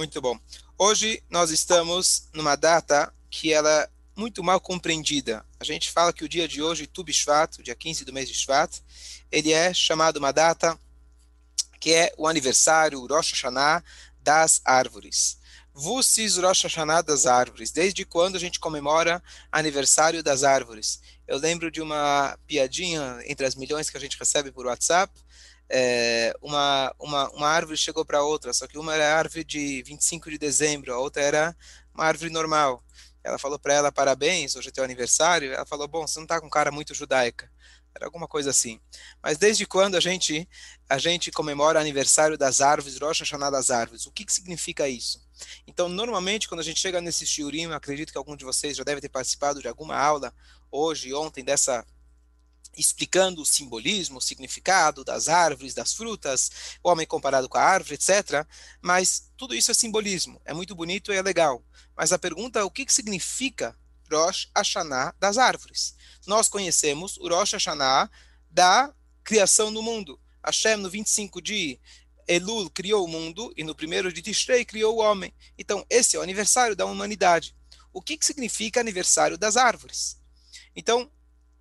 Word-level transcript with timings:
Muito 0.00 0.18
bom. 0.18 0.40
Hoje 0.78 1.22
nós 1.28 1.50
estamos 1.50 2.26
numa 2.32 2.56
data 2.56 3.12
que 3.28 3.52
ela 3.52 3.70
é 3.70 3.88
muito 4.16 4.42
mal 4.42 4.58
compreendida. 4.58 5.44
A 5.60 5.64
gente 5.64 5.90
fala 5.90 6.10
que 6.10 6.24
o 6.24 6.28
dia 6.28 6.48
de 6.48 6.62
hoje, 6.62 6.86
Tu 6.86 7.04
Bishvat, 7.04 7.60
o 7.60 7.62
dia 7.62 7.74
15 7.74 8.06
do 8.06 8.10
mês 8.10 8.26
de 8.26 8.34
Shvat, 8.34 8.80
ele 9.30 9.52
é 9.52 9.74
chamado 9.74 10.16
uma 10.16 10.32
data 10.32 10.80
que 11.78 11.92
é 11.92 12.14
o 12.16 12.26
aniversário, 12.26 12.98
o 12.98 13.06
Rosh 13.06 13.32
Hashanah, 13.32 13.84
das 14.22 14.62
árvores. 14.64 15.36
Vussis 15.74 16.38
Rosh 16.38 16.62
Hashanah 16.62 17.02
das 17.02 17.26
árvores. 17.26 17.70
Desde 17.70 18.06
quando 18.06 18.36
a 18.36 18.40
gente 18.40 18.58
comemora 18.58 19.22
aniversário 19.52 20.22
das 20.22 20.44
árvores? 20.44 20.98
Eu 21.28 21.36
lembro 21.36 21.70
de 21.70 21.82
uma 21.82 22.38
piadinha 22.46 23.20
entre 23.26 23.44
as 23.44 23.54
milhões 23.54 23.90
que 23.90 23.98
a 23.98 24.00
gente 24.00 24.18
recebe 24.18 24.50
por 24.50 24.64
WhatsApp, 24.64 25.12
é, 25.70 26.34
uma, 26.42 26.92
uma, 26.98 27.30
uma 27.30 27.48
árvore 27.48 27.76
chegou 27.76 28.04
para 28.04 28.24
outra, 28.24 28.52
só 28.52 28.66
que 28.66 28.76
uma 28.76 28.92
era 28.92 29.16
árvore 29.16 29.44
de 29.44 29.82
25 29.84 30.28
de 30.28 30.36
dezembro, 30.36 30.92
a 30.92 30.98
outra 30.98 31.22
era 31.22 31.56
uma 31.94 32.04
árvore 32.04 32.30
normal. 32.30 32.82
Ela 33.22 33.38
falou 33.38 33.58
para 33.58 33.74
ela, 33.74 33.92
parabéns, 33.92 34.56
hoje 34.56 34.68
é 34.68 34.72
teu 34.72 34.82
aniversário. 34.82 35.52
Ela 35.52 35.66
falou, 35.66 35.86
bom, 35.86 36.06
você 36.06 36.18
não 36.18 36.24
está 36.24 36.40
com 36.40 36.48
cara 36.48 36.72
muito 36.72 36.94
judaica. 36.94 37.50
Era 37.94 38.06
alguma 38.06 38.26
coisa 38.26 38.50
assim. 38.50 38.80
Mas 39.22 39.36
desde 39.36 39.66
quando 39.66 39.96
a 39.96 40.00
gente 40.00 40.48
a 40.88 40.98
gente 40.98 41.30
comemora 41.30 41.78
o 41.78 41.82
aniversário 41.82 42.38
das 42.38 42.60
árvores, 42.60 42.98
Rosh 42.98 43.20
Hashanah 43.20 43.50
das 43.50 43.70
árvores? 43.70 44.06
O 44.06 44.12
que, 44.12 44.24
que 44.24 44.32
significa 44.32 44.88
isso? 44.88 45.20
Então, 45.66 45.88
normalmente, 45.88 46.48
quando 46.48 46.60
a 46.60 46.64
gente 46.64 46.80
chega 46.80 47.00
nesse 47.00 47.26
shiurim, 47.26 47.70
acredito 47.72 48.10
que 48.10 48.18
algum 48.18 48.36
de 48.36 48.44
vocês 48.44 48.76
já 48.76 48.84
deve 48.84 49.00
ter 49.00 49.08
participado 49.08 49.60
de 49.60 49.68
alguma 49.68 49.96
aula 49.96 50.32
hoje, 50.70 51.12
ontem, 51.12 51.44
dessa 51.44 51.84
explicando 52.76 53.42
o 53.42 53.46
simbolismo, 53.46 54.18
o 54.18 54.22
significado 54.22 55.04
das 55.04 55.28
árvores, 55.28 55.74
das 55.74 55.92
frutas, 55.92 56.50
o 56.82 56.90
homem 56.90 57.06
comparado 57.06 57.48
com 57.48 57.58
a 57.58 57.62
árvore, 57.62 57.94
etc. 57.94 58.46
Mas 58.80 59.30
tudo 59.36 59.54
isso 59.54 59.70
é 59.70 59.74
simbolismo, 59.74 60.40
é 60.44 60.54
muito 60.54 60.74
bonito 60.74 61.12
e 61.12 61.16
é 61.16 61.22
legal. 61.22 61.62
Mas 61.96 62.12
a 62.12 62.18
pergunta 62.18 62.58
é 62.58 62.64
o 62.64 62.70
que, 62.70 62.90
significa 62.90 63.76
Rosh 64.10 64.50
Hashanah 64.56 65.14
das 65.18 65.38
árvores? 65.38 65.94
Nós 66.26 66.48
conhecemos 66.48 67.16
o 67.18 67.28
Rosh 67.28 67.52
Hashanah 67.52 68.10
da 68.50 68.92
criação 69.22 69.72
do 69.72 69.82
mundo. 69.82 70.20
Hashem, 70.44 70.76
no 70.76 70.88
25 70.88 71.40
de 71.40 71.78
Elul, 72.26 72.70
criou 72.70 73.04
o 73.04 73.08
mundo 73.08 73.52
e 73.56 73.62
no 73.62 73.74
primeiro 73.74 74.12
de 74.12 74.22
Tishrei 74.22 74.64
criou 74.64 74.96
o 74.96 75.00
homem. 75.00 75.34
Então, 75.58 75.84
esse 75.90 76.16
é 76.16 76.18
o 76.18 76.22
aniversário 76.22 76.74
da 76.74 76.86
humanidade. 76.86 77.54
O 77.92 78.00
que, 78.00 78.16
que 78.16 78.24
significa 78.24 78.80
aniversário 78.80 79.36
das 79.36 79.56
árvores? 79.56 80.18
Então, 80.74 81.10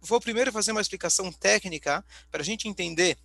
vou 0.01 0.19
primeiro 0.19 0.51
fazer 0.51 0.71
uma 0.71 0.81
explicação 0.81 1.31
técnica 1.31 2.03
para 2.31 2.41
a 2.41 2.45
gente 2.45 2.67
entender 2.67 3.17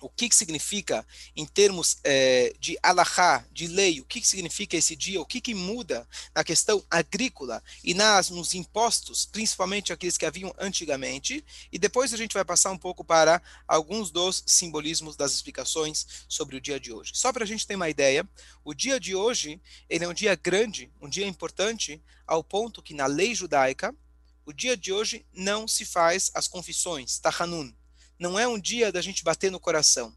o 0.00 0.08
que, 0.08 0.28
que 0.28 0.34
significa 0.34 1.06
em 1.36 1.46
termos 1.46 1.98
é, 2.02 2.54
de 2.58 2.78
alahá, 2.82 3.44
de 3.52 3.66
lei, 3.66 4.00
o 4.00 4.04
que, 4.04 4.20
que 4.20 4.26
significa 4.26 4.76
esse 4.76 4.96
dia, 4.96 5.20
o 5.20 5.26
que, 5.26 5.40
que 5.40 5.54
muda 5.54 6.08
na 6.34 6.42
questão 6.42 6.84
agrícola 6.90 7.62
e 7.84 7.94
nas, 7.94 8.30
nos 8.30 8.54
impostos, 8.54 9.26
principalmente 9.26 9.92
aqueles 9.92 10.16
que 10.16 10.26
haviam 10.26 10.54
antigamente, 10.58 11.44
e 11.70 11.78
depois 11.78 12.12
a 12.14 12.16
gente 12.16 12.34
vai 12.34 12.44
passar 12.44 12.70
um 12.70 12.78
pouco 12.78 13.04
para 13.04 13.42
alguns 13.68 14.10
dos 14.10 14.42
simbolismos 14.46 15.16
das 15.16 15.32
explicações 15.32 16.06
sobre 16.28 16.56
o 16.56 16.60
dia 16.60 16.80
de 16.80 16.92
hoje. 16.92 17.12
Só 17.14 17.32
para 17.32 17.44
a 17.44 17.46
gente 17.46 17.66
ter 17.66 17.76
uma 17.76 17.90
ideia, 17.90 18.26
o 18.64 18.74
dia 18.74 18.98
de 18.98 19.14
hoje 19.14 19.60
ele 19.88 20.04
é 20.04 20.08
um 20.08 20.14
dia 20.14 20.34
grande, 20.34 20.90
um 21.00 21.08
dia 21.08 21.26
importante, 21.26 22.02
ao 22.26 22.42
ponto 22.42 22.82
que 22.82 22.94
na 22.94 23.06
lei 23.06 23.34
judaica, 23.34 23.94
o 24.50 24.52
dia 24.52 24.76
de 24.76 24.92
hoje 24.92 25.24
não 25.32 25.68
se 25.68 25.84
faz 25.84 26.28
as 26.34 26.48
confissões, 26.48 27.20
tahanun. 27.20 27.72
Não 28.18 28.36
é 28.36 28.48
um 28.48 28.58
dia 28.58 28.90
da 28.90 29.00
gente 29.00 29.22
bater 29.22 29.48
no 29.48 29.60
coração. 29.60 30.12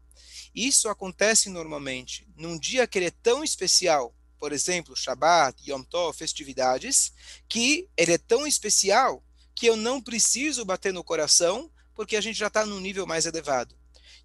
Isso 0.52 0.88
acontece 0.88 1.48
normalmente 1.48 2.28
num 2.36 2.58
dia 2.58 2.84
que 2.84 2.98
ele 2.98 3.06
é 3.06 3.12
tão 3.22 3.44
especial, 3.44 4.12
por 4.40 4.52
exemplo, 4.52 4.96
Shabbat, 4.96 5.70
Yom 5.70 5.84
Tov, 5.84 6.18
festividades, 6.18 7.12
que 7.48 7.88
ele 7.96 8.14
é 8.14 8.18
tão 8.18 8.44
especial 8.44 9.24
que 9.54 9.66
eu 9.66 9.76
não 9.76 10.02
preciso 10.02 10.64
bater 10.64 10.92
no 10.92 11.04
coração, 11.04 11.70
porque 11.94 12.16
a 12.16 12.20
gente 12.20 12.36
já 12.36 12.48
está 12.48 12.66
num 12.66 12.80
nível 12.80 13.06
mais 13.06 13.26
elevado. 13.26 13.78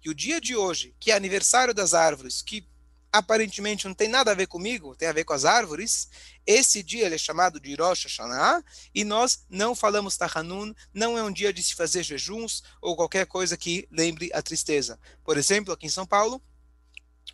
E 0.04 0.10
o 0.10 0.14
dia 0.14 0.40
de 0.40 0.56
hoje, 0.56 0.92
que 0.98 1.12
é 1.12 1.14
aniversário 1.14 1.72
das 1.72 1.94
árvores, 1.94 2.42
que 2.42 2.66
aparentemente 3.12 3.86
não 3.86 3.94
tem 3.94 4.08
nada 4.08 4.30
a 4.30 4.34
ver 4.34 4.46
comigo, 4.46 4.94
tem 4.94 5.08
a 5.08 5.12
ver 5.12 5.24
com 5.24 5.32
as 5.32 5.44
árvores, 5.44 6.08
esse 6.46 6.82
dia 6.82 7.12
é 7.12 7.18
chamado 7.18 7.58
de 7.58 7.74
Rosh 7.74 8.04
Hashanah, 8.04 8.62
e 8.94 9.04
nós 9.04 9.44
não 9.48 9.74
falamos 9.74 10.16
Tahanun, 10.16 10.72
não 10.94 11.18
é 11.18 11.22
um 11.22 11.32
dia 11.32 11.52
de 11.52 11.62
se 11.62 11.74
fazer 11.74 12.02
jejuns 12.02 12.62
ou 12.80 12.96
qualquer 12.96 13.26
coisa 13.26 13.56
que 13.56 13.88
lembre 13.90 14.30
a 14.32 14.40
tristeza. 14.40 14.98
Por 15.24 15.36
exemplo, 15.36 15.72
aqui 15.72 15.86
em 15.86 15.90
São 15.90 16.06
Paulo, 16.06 16.40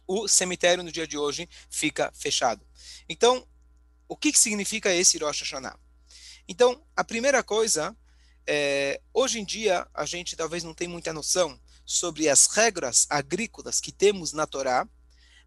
o 0.06 0.26
cemitério 0.28 0.82
no 0.82 0.92
dia 0.92 1.06
de 1.06 1.18
hoje 1.18 1.48
fica 1.68 2.12
fechado. 2.14 2.66
Então, 3.08 3.46
o 4.08 4.16
que, 4.16 4.32
significa 4.36 4.94
esse 4.94 5.18
Rosh 5.18 5.40
Hashanah? 5.40 5.78
Então, 6.48 6.82
a 6.94 7.02
primeira 7.02 7.42
coisa, 7.42 7.96
é, 8.46 9.00
hoje 9.12 9.40
em 9.40 9.44
dia, 9.44 9.86
a 9.92 10.04
gente 10.04 10.36
talvez 10.36 10.62
não 10.62 10.72
tem 10.72 10.86
muita 10.86 11.12
noção 11.12 11.60
sobre 11.84 12.28
as 12.28 12.46
regras 12.46 13.06
agrícolas 13.10 13.80
que 13.80 13.92
temos 13.92 14.32
na 14.32 14.46
Torá, 14.46 14.88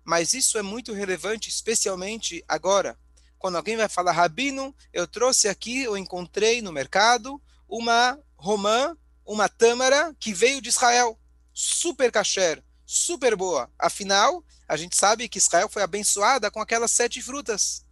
mas 0.04 0.34
isso 0.34 0.58
é 0.58 0.62
muito 0.62 0.94
relevante, 0.94 1.50
especialmente 1.50 2.44
agora, 2.48 2.98
quando 3.40 3.56
alguém 3.56 3.78
vai 3.78 3.88
falar, 3.88 4.12
Rabino, 4.12 4.76
eu 4.92 5.08
trouxe 5.08 5.48
aqui, 5.48 5.84
eu 5.84 5.98
encontrei 5.98 6.62
no 6.62 6.74
mercado 6.74 7.42
uma 7.68 8.20
romã, 8.36 8.98
uma 9.26 9.48
tâmara 9.48 10.14
que 10.20 10.34
veio 10.34 10.62
de 10.62 10.70
Israel, 10.70 11.18
super 11.54 12.12
kasher, 12.12 12.62
super 12.86 13.36
boa. 13.36 13.72
Afinal, 13.80 14.44
a 14.68 14.76
gente 14.76 14.96
sabe 14.96 15.30
que 15.30 15.38
Israel 15.38 15.70
foi 15.70 15.82
abençoada 15.82 16.52
com 16.52 16.60
aquelas 16.60 16.92
sete 16.92 17.22
frutas. 17.22 17.86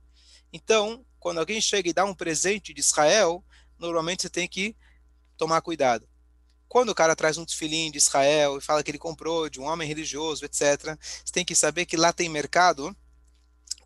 Então, 0.52 1.06
quando 1.20 1.40
alguém 1.40 1.62
chega 1.62 1.90
e 1.90 1.94
dá 1.94 2.04
um 2.04 2.14
presente 2.14 2.74
de 2.74 2.82
Israel, 2.82 3.44
normalmente 3.80 4.24
você 4.24 4.30
tem 4.30 4.48
que 4.48 4.76
tomar 5.38 5.62
cuidado. 5.62 6.08
Quando 6.68 6.90
o 6.90 6.96
cara 6.96 7.16
traz 7.16 7.38
um 7.38 7.46
desfilinho 7.46 7.92
de 7.92 7.98
Israel 7.98 8.58
e 8.58 8.62
fala 8.62 8.84
que 8.84 8.92
ele 8.92 8.98
comprou 8.98 9.50
de 9.50 9.60
um 9.60 9.66
homem 9.66 9.88
religioso, 9.88 10.46
etc., 10.46 10.98
você 11.24 11.32
tem 11.32 11.46
que 11.46 11.56
saber 11.56 11.86
que 11.86 11.98
lá 11.98 12.12
tem 12.12 12.30
mercado 12.30 12.96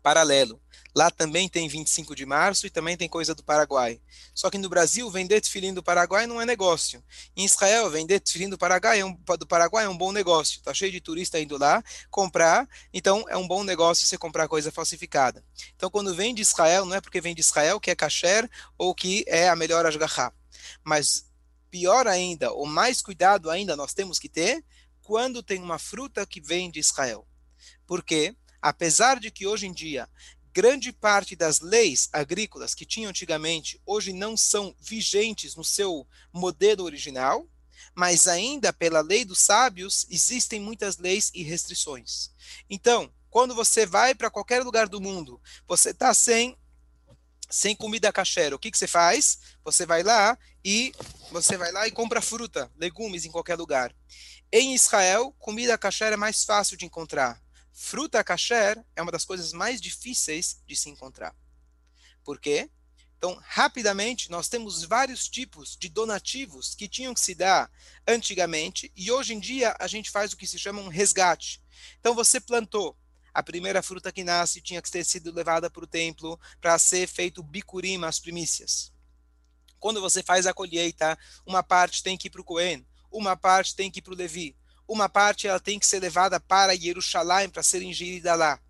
paralelo. 0.02 0.60
Lá 0.94 1.10
também 1.10 1.48
tem 1.48 1.68
25 1.68 2.14
de 2.14 2.26
março 2.26 2.66
e 2.66 2.70
também 2.70 2.96
tem 2.96 3.08
coisa 3.08 3.34
do 3.34 3.42
Paraguai. 3.42 3.98
Só 4.34 4.50
que 4.50 4.58
no 4.58 4.68
Brasil, 4.68 5.10
vender 5.10 5.40
tefilim 5.40 5.72
do 5.72 5.82
Paraguai 5.82 6.26
não 6.26 6.40
é 6.40 6.44
negócio. 6.44 7.02
Em 7.34 7.44
Israel, 7.44 7.88
vender 7.88 8.20
tefilim 8.20 8.50
do 8.50 8.58
Paraguai, 8.58 9.00
é 9.00 9.04
um, 9.04 9.16
do 9.38 9.46
Paraguai 9.46 9.86
é 9.86 9.88
um 9.88 9.96
bom 9.96 10.12
negócio. 10.12 10.58
Está 10.58 10.74
cheio 10.74 10.92
de 10.92 11.00
turista 11.00 11.40
indo 11.40 11.56
lá 11.56 11.82
comprar, 12.10 12.68
então 12.92 13.24
é 13.28 13.36
um 13.36 13.48
bom 13.48 13.64
negócio 13.64 14.04
você 14.06 14.18
comprar 14.18 14.48
coisa 14.48 14.70
falsificada. 14.70 15.42
Então, 15.74 15.88
quando 15.88 16.14
vem 16.14 16.34
de 16.34 16.42
Israel, 16.42 16.84
não 16.84 16.96
é 16.96 17.00
porque 17.00 17.20
vem 17.20 17.34
de 17.34 17.40
Israel 17.40 17.80
que 17.80 17.90
é 17.90 17.94
kasher 17.94 18.50
ou 18.76 18.94
que 18.94 19.24
é 19.26 19.48
a 19.48 19.56
melhor 19.56 19.86
ashgahá. 19.86 20.30
Mas 20.84 21.24
pior 21.72 22.06
ainda, 22.06 22.52
ou 22.52 22.66
mais 22.66 23.00
cuidado 23.00 23.50
ainda 23.50 23.74
nós 23.74 23.94
temos 23.94 24.18
que 24.18 24.28
ter 24.28 24.62
quando 25.02 25.42
tem 25.42 25.60
uma 25.60 25.78
fruta 25.78 26.26
que 26.26 26.38
vem 26.38 26.70
de 26.70 26.78
Israel. 26.78 27.26
Porque, 27.86 28.36
apesar 28.60 29.18
de 29.18 29.30
que 29.30 29.46
hoje 29.46 29.66
em 29.66 29.72
dia 29.72 30.06
grande 30.52 30.92
parte 30.92 31.34
das 31.34 31.60
leis 31.60 32.10
agrícolas 32.12 32.74
que 32.74 32.84
tinham 32.84 33.08
antigamente 33.08 33.80
hoje 33.86 34.12
não 34.12 34.36
são 34.36 34.76
vigentes 34.78 35.56
no 35.56 35.64
seu 35.64 36.06
modelo 36.30 36.84
original, 36.84 37.48
mas 37.94 38.28
ainda 38.28 38.70
pela 38.70 39.00
lei 39.00 39.24
dos 39.24 39.40
sábios 39.40 40.06
existem 40.10 40.60
muitas 40.60 40.98
leis 40.98 41.30
e 41.32 41.42
restrições. 41.42 42.30
Então, 42.68 43.10
quando 43.30 43.54
você 43.54 43.86
vai 43.86 44.14
para 44.14 44.30
qualquer 44.30 44.62
lugar 44.62 44.90
do 44.90 45.00
mundo, 45.00 45.40
você 45.66 45.88
está 45.88 46.12
sem 46.12 46.54
sem 47.52 47.76
comida 47.76 48.10
caché, 48.10 48.52
o 48.54 48.58
que, 48.58 48.70
que 48.70 48.78
você 48.78 48.86
faz? 48.86 49.38
Você 49.62 49.84
vai 49.84 50.02
lá 50.02 50.38
e 50.64 50.90
você 51.30 51.58
vai 51.58 51.70
lá 51.70 51.86
e 51.86 51.90
compra 51.90 52.22
fruta, 52.22 52.72
legumes 52.76 53.26
em 53.26 53.30
qualquer 53.30 53.56
lugar. 53.56 53.94
Em 54.50 54.74
Israel, 54.74 55.34
comida 55.38 55.76
caché 55.76 56.06
é 56.06 56.16
mais 56.16 56.44
fácil 56.44 56.78
de 56.78 56.86
encontrar. 56.86 57.42
Fruta 57.70 58.24
kasher 58.24 58.82
é 58.96 59.02
uma 59.02 59.12
das 59.12 59.26
coisas 59.26 59.52
mais 59.52 59.82
difíceis 59.82 60.62
de 60.66 60.74
se 60.74 60.88
encontrar. 60.88 61.36
Por 62.24 62.40
quê? 62.40 62.70
Então, 63.18 63.38
rapidamente, 63.44 64.30
nós 64.30 64.48
temos 64.48 64.82
vários 64.82 65.28
tipos 65.28 65.76
de 65.76 65.90
donativos 65.90 66.74
que 66.74 66.88
tinham 66.88 67.12
que 67.12 67.20
se 67.20 67.34
dar 67.34 67.70
antigamente 68.08 68.90
e 68.96 69.12
hoje 69.12 69.34
em 69.34 69.38
dia 69.38 69.76
a 69.78 69.86
gente 69.86 70.10
faz 70.10 70.32
o 70.32 70.38
que 70.38 70.46
se 70.46 70.58
chama 70.58 70.80
um 70.80 70.88
resgate. 70.88 71.62
Então, 72.00 72.14
você 72.14 72.40
plantou 72.40 72.96
a 73.32 73.42
primeira 73.42 73.82
fruta 73.82 74.12
que 74.12 74.24
nasce 74.24 74.60
tinha 74.60 74.82
que 74.82 74.90
ter 74.90 75.04
sido 75.04 75.32
levada 75.32 75.70
para 75.70 75.84
o 75.84 75.86
templo 75.86 76.38
para 76.60 76.78
ser 76.78 77.06
feito 77.06 77.42
bicurim, 77.42 78.04
as 78.04 78.18
primícias. 78.18 78.92
Quando 79.78 80.00
você 80.00 80.22
faz 80.22 80.46
a 80.46 80.54
colheita, 80.54 81.18
uma 81.46 81.62
parte 81.62 82.02
tem 82.02 82.16
que 82.16 82.28
ir 82.28 82.30
para 82.30 82.40
o 82.40 82.44
Cohen, 82.44 82.86
uma 83.10 83.36
parte 83.36 83.74
tem 83.74 83.90
que 83.90 83.98
ir 83.98 84.02
para 84.02 84.12
o 84.12 84.16
Levi 84.16 84.56
uma 84.92 85.08
parte 85.08 85.46
ela 85.46 85.60
tem 85.60 85.78
que 85.78 85.86
ser 85.86 86.00
levada 86.00 86.38
para 86.38 86.76
Jerusalém 86.76 87.48
para 87.48 87.62
ser 87.62 87.82
ingerida 87.82 88.34
lá. 88.34 88.60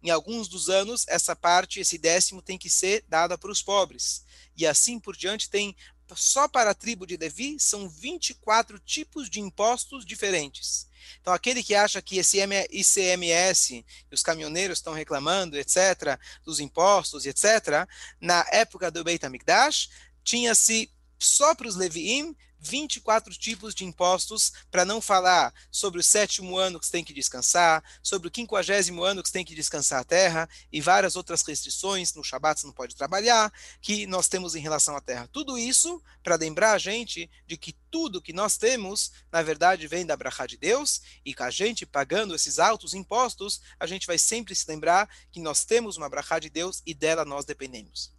Em 0.00 0.10
alguns 0.10 0.46
dos 0.46 0.68
anos, 0.68 1.04
essa 1.08 1.34
parte, 1.34 1.80
esse 1.80 1.98
décimo, 1.98 2.40
tem 2.40 2.56
que 2.56 2.70
ser 2.70 3.04
dada 3.08 3.36
para 3.36 3.50
os 3.50 3.62
pobres. 3.62 4.24
E 4.56 4.64
assim 4.64 5.00
por 5.00 5.16
diante, 5.16 5.50
tem 5.50 5.74
só 6.16 6.48
para 6.48 6.70
a 6.70 6.74
tribo 6.74 7.06
de 7.06 7.16
Levi 7.16 7.58
são 7.58 7.88
24 7.88 8.78
tipos 8.78 9.28
de 9.28 9.40
impostos 9.40 10.04
diferentes. 10.04 10.86
Então, 11.20 11.32
aquele 11.32 11.62
que 11.62 11.74
acha 11.74 12.00
que 12.00 12.18
esse 12.18 12.38
ICMS, 12.70 13.84
os 14.10 14.22
caminhoneiros 14.22 14.78
estão 14.78 14.92
reclamando, 14.92 15.58
etc., 15.58 16.18
dos 16.44 16.60
impostos, 16.60 17.26
etc., 17.26 17.86
na 18.20 18.46
época 18.50 18.90
do 18.90 19.04
Beit 19.04 19.24
HaMikdash, 19.24 19.90
tinha-se 20.24 20.90
só 21.18 21.54
para 21.54 21.68
os 21.68 21.76
Leviim 21.76 22.36
24 22.62 23.34
tipos 23.34 23.74
de 23.74 23.84
impostos, 23.84 24.52
para 24.70 24.84
não 24.84 25.00
falar 25.00 25.52
sobre 25.70 25.98
o 25.98 26.02
sétimo 26.02 26.56
ano 26.56 26.78
que 26.78 26.86
você 26.86 26.92
tem 26.92 27.04
que 27.04 27.12
descansar, 27.12 27.82
sobre 28.00 28.28
o 28.28 28.30
quinquagésimo 28.30 29.02
ano 29.02 29.20
que 29.20 29.28
você 29.28 29.32
tem 29.32 29.44
que 29.44 29.54
descansar 29.54 30.00
a 30.00 30.04
terra, 30.04 30.48
e 30.70 30.80
várias 30.80 31.16
outras 31.16 31.42
restrições, 31.42 32.14
no 32.14 32.22
Shabat 32.22 32.60
você 32.60 32.66
não 32.66 32.72
pode 32.72 32.94
trabalhar, 32.94 33.52
que 33.80 34.06
nós 34.06 34.28
temos 34.28 34.54
em 34.54 34.60
relação 34.60 34.96
à 34.96 35.00
terra. 35.00 35.28
Tudo 35.32 35.58
isso 35.58 36.00
para 36.22 36.36
lembrar 36.36 36.72
a 36.72 36.78
gente 36.78 37.28
de 37.46 37.56
que 37.56 37.72
tudo 37.90 38.22
que 38.22 38.32
nós 38.32 38.56
temos, 38.56 39.10
na 39.30 39.42
verdade, 39.42 39.88
vem 39.88 40.06
da 40.06 40.16
Brachá 40.16 40.46
de 40.46 40.56
Deus, 40.56 41.02
e 41.24 41.34
que 41.34 41.42
a 41.42 41.50
gente 41.50 41.84
pagando 41.84 42.34
esses 42.34 42.60
altos 42.60 42.94
impostos, 42.94 43.60
a 43.78 43.86
gente 43.88 44.06
vai 44.06 44.18
sempre 44.18 44.54
se 44.54 44.70
lembrar 44.70 45.08
que 45.32 45.40
nós 45.40 45.64
temos 45.64 45.96
uma 45.96 46.08
Brachá 46.08 46.38
de 46.38 46.48
Deus 46.48 46.80
e 46.86 46.94
dela 46.94 47.24
nós 47.24 47.44
dependemos. 47.44 48.12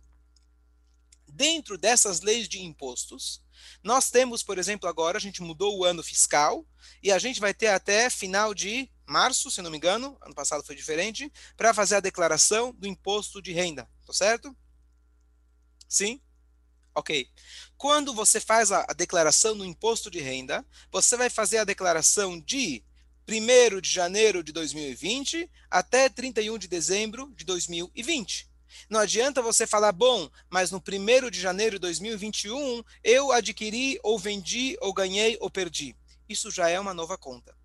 Dentro 1.27 1.77
dessas 1.77 2.21
leis 2.21 2.47
de 2.47 2.61
impostos, 2.61 3.41
nós 3.83 4.09
temos, 4.09 4.43
por 4.43 4.57
exemplo, 4.57 4.87
agora 4.87 5.17
a 5.17 5.21
gente 5.21 5.41
mudou 5.41 5.77
o 5.77 5.83
ano 5.83 6.03
fiscal 6.03 6.65
e 7.01 7.11
a 7.11 7.19
gente 7.19 7.39
vai 7.39 7.53
ter 7.53 7.67
até 7.67 8.09
final 8.09 8.53
de 8.53 8.89
março, 9.05 9.51
se 9.51 9.61
não 9.61 9.69
me 9.69 9.77
engano, 9.77 10.17
ano 10.21 10.33
passado 10.33 10.63
foi 10.63 10.75
diferente, 10.75 11.31
para 11.55 11.73
fazer 11.73 11.95
a 11.95 11.99
declaração 11.99 12.73
do 12.73 12.87
imposto 12.87 13.41
de 13.41 13.51
renda, 13.51 13.89
tá 14.05 14.13
certo? 14.13 14.55
Sim? 15.87 16.21
Ok. 16.95 17.27
Quando 17.77 18.13
você 18.13 18.39
faz 18.39 18.71
a, 18.71 18.85
a 18.87 18.93
declaração 18.93 19.57
do 19.57 19.65
imposto 19.65 20.09
de 20.09 20.19
renda, 20.19 20.65
você 20.91 21.17
vai 21.17 21.29
fazer 21.29 21.57
a 21.57 21.63
declaração 21.63 22.39
de 22.39 22.83
1 23.27 23.81
de 23.81 23.89
janeiro 23.89 24.43
de 24.43 24.51
2020 24.51 25.49
até 25.69 26.09
31 26.09 26.57
de 26.57 26.67
dezembro 26.67 27.33
de 27.35 27.45
2020. 27.45 28.52
Não 28.89 28.99
adianta 28.99 29.41
você 29.41 29.65
falar, 29.65 29.91
bom, 29.91 30.29
mas 30.49 30.71
no 30.71 30.77
1 30.77 31.29
de 31.29 31.39
janeiro 31.39 31.77
de 31.77 31.81
2021 31.81 32.83
eu 33.03 33.31
adquiri, 33.31 33.99
ou 34.03 34.17
vendi, 34.17 34.77
ou 34.81 34.93
ganhei, 34.93 35.37
ou 35.39 35.49
perdi. 35.49 35.95
Isso 36.27 36.51
já 36.51 36.69
é 36.69 36.79
uma 36.79 36.93
nova 36.93 37.17
conta. 37.17 37.55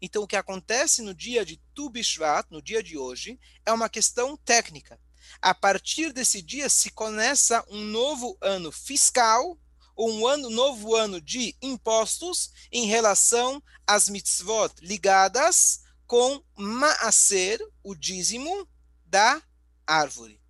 Então, 0.00 0.22
o 0.22 0.26
que 0.26 0.36
acontece 0.36 1.02
no 1.02 1.14
dia 1.14 1.44
de 1.44 1.60
Tu 1.74 1.88
Bishvat, 1.90 2.46
no 2.50 2.60
dia 2.60 2.82
de 2.82 2.98
hoje, 2.98 3.38
é 3.64 3.72
uma 3.72 3.88
questão 3.88 4.36
técnica. 4.36 4.98
A 5.40 5.54
partir 5.54 6.12
desse 6.12 6.42
dia 6.42 6.68
se 6.68 6.90
começa 6.90 7.64
um 7.68 7.82
novo 7.84 8.36
ano 8.40 8.72
fiscal, 8.72 9.58
um 9.96 10.26
ano, 10.26 10.48
novo 10.50 10.96
ano 10.96 11.20
de 11.20 11.54
impostos 11.60 12.50
em 12.72 12.86
relação 12.86 13.62
às 13.86 14.08
mitzvot 14.08 14.72
ligadas 14.80 15.82
com 16.06 16.42
Maaser, 16.56 17.60
o 17.84 17.94
dízimo 17.94 18.66
da 19.04 19.40
árvore. 19.86 20.40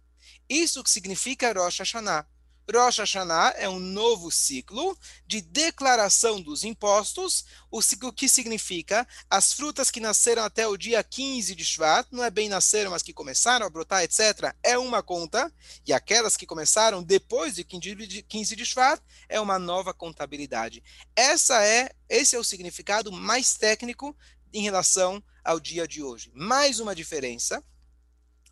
Isso 0.50 0.82
que 0.82 0.90
significa 0.90 1.52
Rosh 1.52 1.78
Hashanah. 1.78 2.26
Rosh 2.74 2.98
Hashanah 2.98 3.54
é 3.56 3.68
um 3.68 3.78
novo 3.78 4.32
ciclo 4.32 4.98
de 5.24 5.40
declaração 5.40 6.40
dos 6.42 6.64
impostos, 6.64 7.44
o 7.70 7.80
ciclo 7.80 8.12
que 8.12 8.28
significa 8.28 9.06
as 9.30 9.52
frutas 9.52 9.92
que 9.92 10.00
nasceram 10.00 10.42
até 10.42 10.66
o 10.66 10.76
dia 10.76 11.04
15 11.04 11.54
de 11.54 11.64
Shvat, 11.64 12.08
não 12.10 12.24
é 12.24 12.30
bem 12.30 12.48
nasceram, 12.48 12.90
mas 12.90 13.02
que 13.02 13.12
começaram 13.12 13.64
a 13.64 13.70
brotar, 13.70 14.02
etc., 14.02 14.52
é 14.60 14.76
uma 14.76 15.04
conta, 15.04 15.52
e 15.86 15.92
aquelas 15.92 16.36
que 16.36 16.46
começaram 16.46 17.00
depois 17.00 17.54
de 17.54 17.62
15 17.64 18.56
de 18.56 18.66
Shvat 18.66 19.00
é 19.28 19.40
uma 19.40 19.56
nova 19.56 19.94
contabilidade. 19.94 20.82
Essa 21.14 21.64
é, 21.64 21.90
esse 22.08 22.34
é 22.34 22.38
o 22.40 22.44
significado 22.44 23.12
mais 23.12 23.54
técnico 23.54 24.16
em 24.52 24.62
relação 24.62 25.22
ao 25.44 25.60
dia 25.60 25.86
de 25.86 26.02
hoje. 26.02 26.32
Mais 26.34 26.80
uma 26.80 26.94
diferença, 26.94 27.62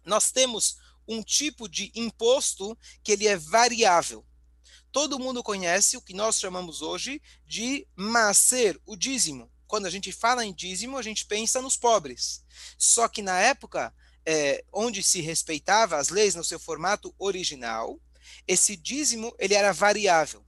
nós 0.04 0.30
temos 0.30 0.78
um 1.08 1.22
tipo 1.22 1.68
de 1.68 1.90
imposto 1.94 2.76
que 3.02 3.12
ele 3.12 3.26
é 3.26 3.36
variável. 3.36 4.24
Todo 4.92 5.18
mundo 5.18 5.42
conhece 5.42 5.96
o 5.96 6.02
que 6.02 6.14
nós 6.14 6.38
chamamos 6.38 6.82
hoje 6.82 7.20
de 7.46 7.86
macer, 7.96 8.80
o 8.86 8.94
dízimo. 8.94 9.50
Quando 9.66 9.86
a 9.86 9.90
gente 9.90 10.12
fala 10.12 10.44
em 10.44 10.52
dízimo, 10.52 10.96
a 10.96 11.02
gente 11.02 11.26
pensa 11.26 11.60
nos 11.60 11.76
pobres. 11.76 12.44
Só 12.76 13.08
que 13.08 13.22
na 13.22 13.38
época 13.40 13.92
é, 14.24 14.64
onde 14.72 15.02
se 15.02 15.20
respeitava 15.20 15.96
as 15.96 16.10
leis 16.10 16.34
no 16.34 16.44
seu 16.44 16.58
formato 16.58 17.14
original, 17.18 18.00
esse 18.46 18.76
dízimo 18.76 19.34
ele 19.38 19.54
era 19.54 19.72
variável. 19.72 20.44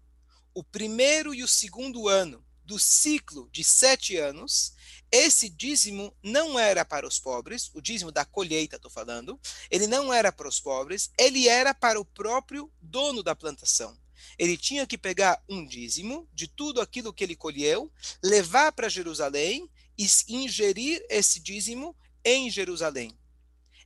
O 0.54 0.62
primeiro 0.62 1.34
e 1.34 1.42
o 1.42 1.48
segundo 1.48 2.08
ano 2.08 2.44
do 2.64 2.78
ciclo 2.78 3.48
de 3.50 3.64
sete 3.64 4.16
anos, 4.16 4.74
esse 5.12 5.48
dízimo 5.48 6.14
não 6.22 6.58
era 6.58 6.84
para 6.84 7.06
os 7.06 7.18
pobres, 7.18 7.70
o 7.74 7.80
dízimo 7.80 8.12
da 8.12 8.24
colheita, 8.24 8.76
estou 8.76 8.90
falando, 8.90 9.40
ele 9.70 9.86
não 9.86 10.12
era 10.12 10.30
para 10.30 10.48
os 10.48 10.60
pobres, 10.60 11.10
ele 11.18 11.48
era 11.48 11.74
para 11.74 12.00
o 12.00 12.04
próprio 12.04 12.70
dono 12.80 13.22
da 13.22 13.34
plantação. 13.34 13.98
Ele 14.38 14.56
tinha 14.56 14.86
que 14.86 14.96
pegar 14.96 15.42
um 15.48 15.66
dízimo 15.66 16.28
de 16.32 16.46
tudo 16.46 16.80
aquilo 16.80 17.12
que 17.12 17.24
ele 17.24 17.34
colheu, 17.34 17.92
levar 18.22 18.72
para 18.72 18.88
Jerusalém 18.88 19.68
e 19.98 20.06
ingerir 20.28 21.04
esse 21.08 21.40
dízimo 21.40 21.96
em 22.24 22.50
Jerusalém. 22.50 23.18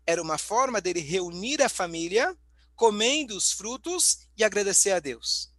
Era 0.06 0.20
uma 0.20 0.36
forma 0.36 0.80
dele 0.80 1.00
reunir 1.00 1.62
a 1.62 1.68
família, 1.68 2.36
comendo 2.76 3.36
os 3.36 3.50
frutos 3.52 4.28
e 4.36 4.44
agradecer 4.44 4.90
a 4.90 5.00
Deus. 5.00 5.50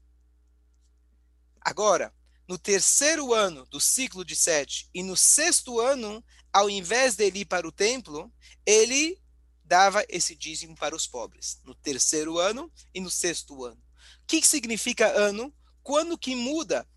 Agora, 1.59 2.13
no 2.47 2.57
terceiro 2.57 3.33
ano 3.33 3.65
do 3.68 3.80
ciclo 3.80 4.24
de 4.24 4.36
sete 4.36 4.89
e 4.94 5.01
no 5.01 5.18
sexto 5.18 5.80
ano, 5.80 6.24
ao 6.53 6.69
invés 6.69 7.15
dele 7.15 7.39
ir 7.39 7.45
para 7.45 7.68
o 7.68 7.71
templo, 7.71 8.31
ele 8.65 9.19
dava 9.63 10.06
esse 10.07 10.36
dízimo 10.36 10.75
para 10.75 10.95
os 10.95 11.07
pobres. 11.07 11.59
No 11.63 11.74
terceiro 11.74 12.38
ano 12.38 12.71
e 12.94 13.01
no 13.01 13.09
sexto 13.09 13.65
ano. 13.65 13.81
O 14.24 14.27
que 14.27 14.45
significa 14.45 15.07
ano? 15.07 15.53
Quando 15.81 16.18
que 16.18 16.36
muda 16.36 16.88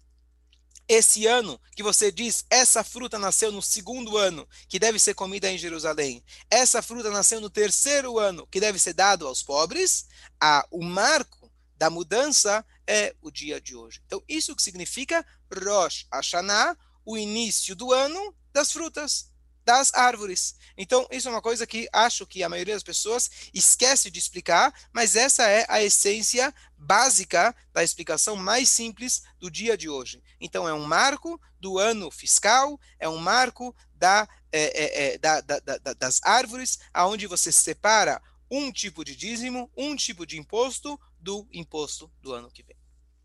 esse 0.87 1.27
ano 1.27 1.61
que 1.77 1.83
você 1.83 2.11
diz 2.11 2.47
essa 2.49 2.83
fruta 2.83 3.19
nasceu 3.19 3.53
no 3.53 3.61
segundo 3.61 4.17
ano, 4.17 4.49
que 4.69 4.79
deve 4.79 4.99
ser 4.99 5.15
comida 5.15 5.51
em 5.51 5.59
Jerusalém, 5.59 6.25
essa 6.51 6.81
fruta 6.81 7.11
nasceu 7.11 7.41
no 7.41 7.51
terceiro 7.51 8.19
ano, 8.19 8.47
que 8.47 8.59
deve 8.59 8.79
ser 8.79 8.95
dado 8.95 9.27
aos 9.27 9.43
pobres, 9.43 10.07
a, 10.41 10.67
o 10.71 10.83
marco 10.83 11.53
da 11.77 11.91
mudança 11.91 12.65
é 12.89 13.15
o 13.21 13.31
dia 13.31 13.61
de 13.61 13.77
hoje. 13.77 14.03
Então, 14.07 14.23
isso 14.27 14.57
que 14.57 14.63
significa 14.63 15.25
Rosh 15.53 16.07
Hashanah, 16.11 16.77
o 17.05 17.19
início 17.19 17.77
do 17.77 17.93
ano 17.93 18.35
das 18.53 18.73
frutas, 18.73 19.31
das 19.69 19.93
árvores. 19.93 20.57
Então, 20.79 21.07
isso 21.11 21.29
é 21.29 21.31
uma 21.31 21.43
coisa 21.43 21.67
que 21.67 21.87
acho 21.93 22.27
que 22.27 22.43
a 22.43 22.49
maioria 22.49 22.73
das 22.73 22.83
pessoas 22.83 23.31
esquece 23.53 24.11
de 24.11 24.19
explicar, 24.19 24.73
mas 24.91 25.15
essa 25.15 25.47
é 25.47 25.67
a 25.69 25.83
essência 25.83 26.55
básica 26.75 27.55
da 27.71 27.85
explicação 27.85 28.35
mais 28.35 28.71
simples 28.71 29.23
do 29.39 29.51
dia 29.51 29.77
de 29.77 29.87
hoje. 29.87 30.23
Então, 30.41 30.67
é 30.67 30.73
um 30.73 30.87
marco 30.87 31.39
do 31.61 31.79
ano 31.79 32.11
fiscal, 32.11 32.81
é 32.99 33.07
um 33.07 33.19
marco 33.19 33.77
da, 33.95 34.27
é, 34.51 34.63
é, 34.63 35.15
é 35.15 35.19
da, 35.19 35.43
da, 35.43 35.59
da, 35.59 35.93
das 35.93 36.21
árvores, 36.23 36.79
aonde 36.95 37.27
você 37.27 37.53
separa 37.53 38.23
um 38.51 38.73
tipo 38.73 39.05
de 39.05 39.15
dízimo, 39.15 39.71
um 39.77 39.95
tipo 39.95 40.25
de 40.25 40.39
imposto 40.39 40.99
do 41.21 41.47
imposto 41.53 42.11
do 42.23 42.33
ano 42.33 42.51
que 42.51 42.63
vem. 42.63 42.78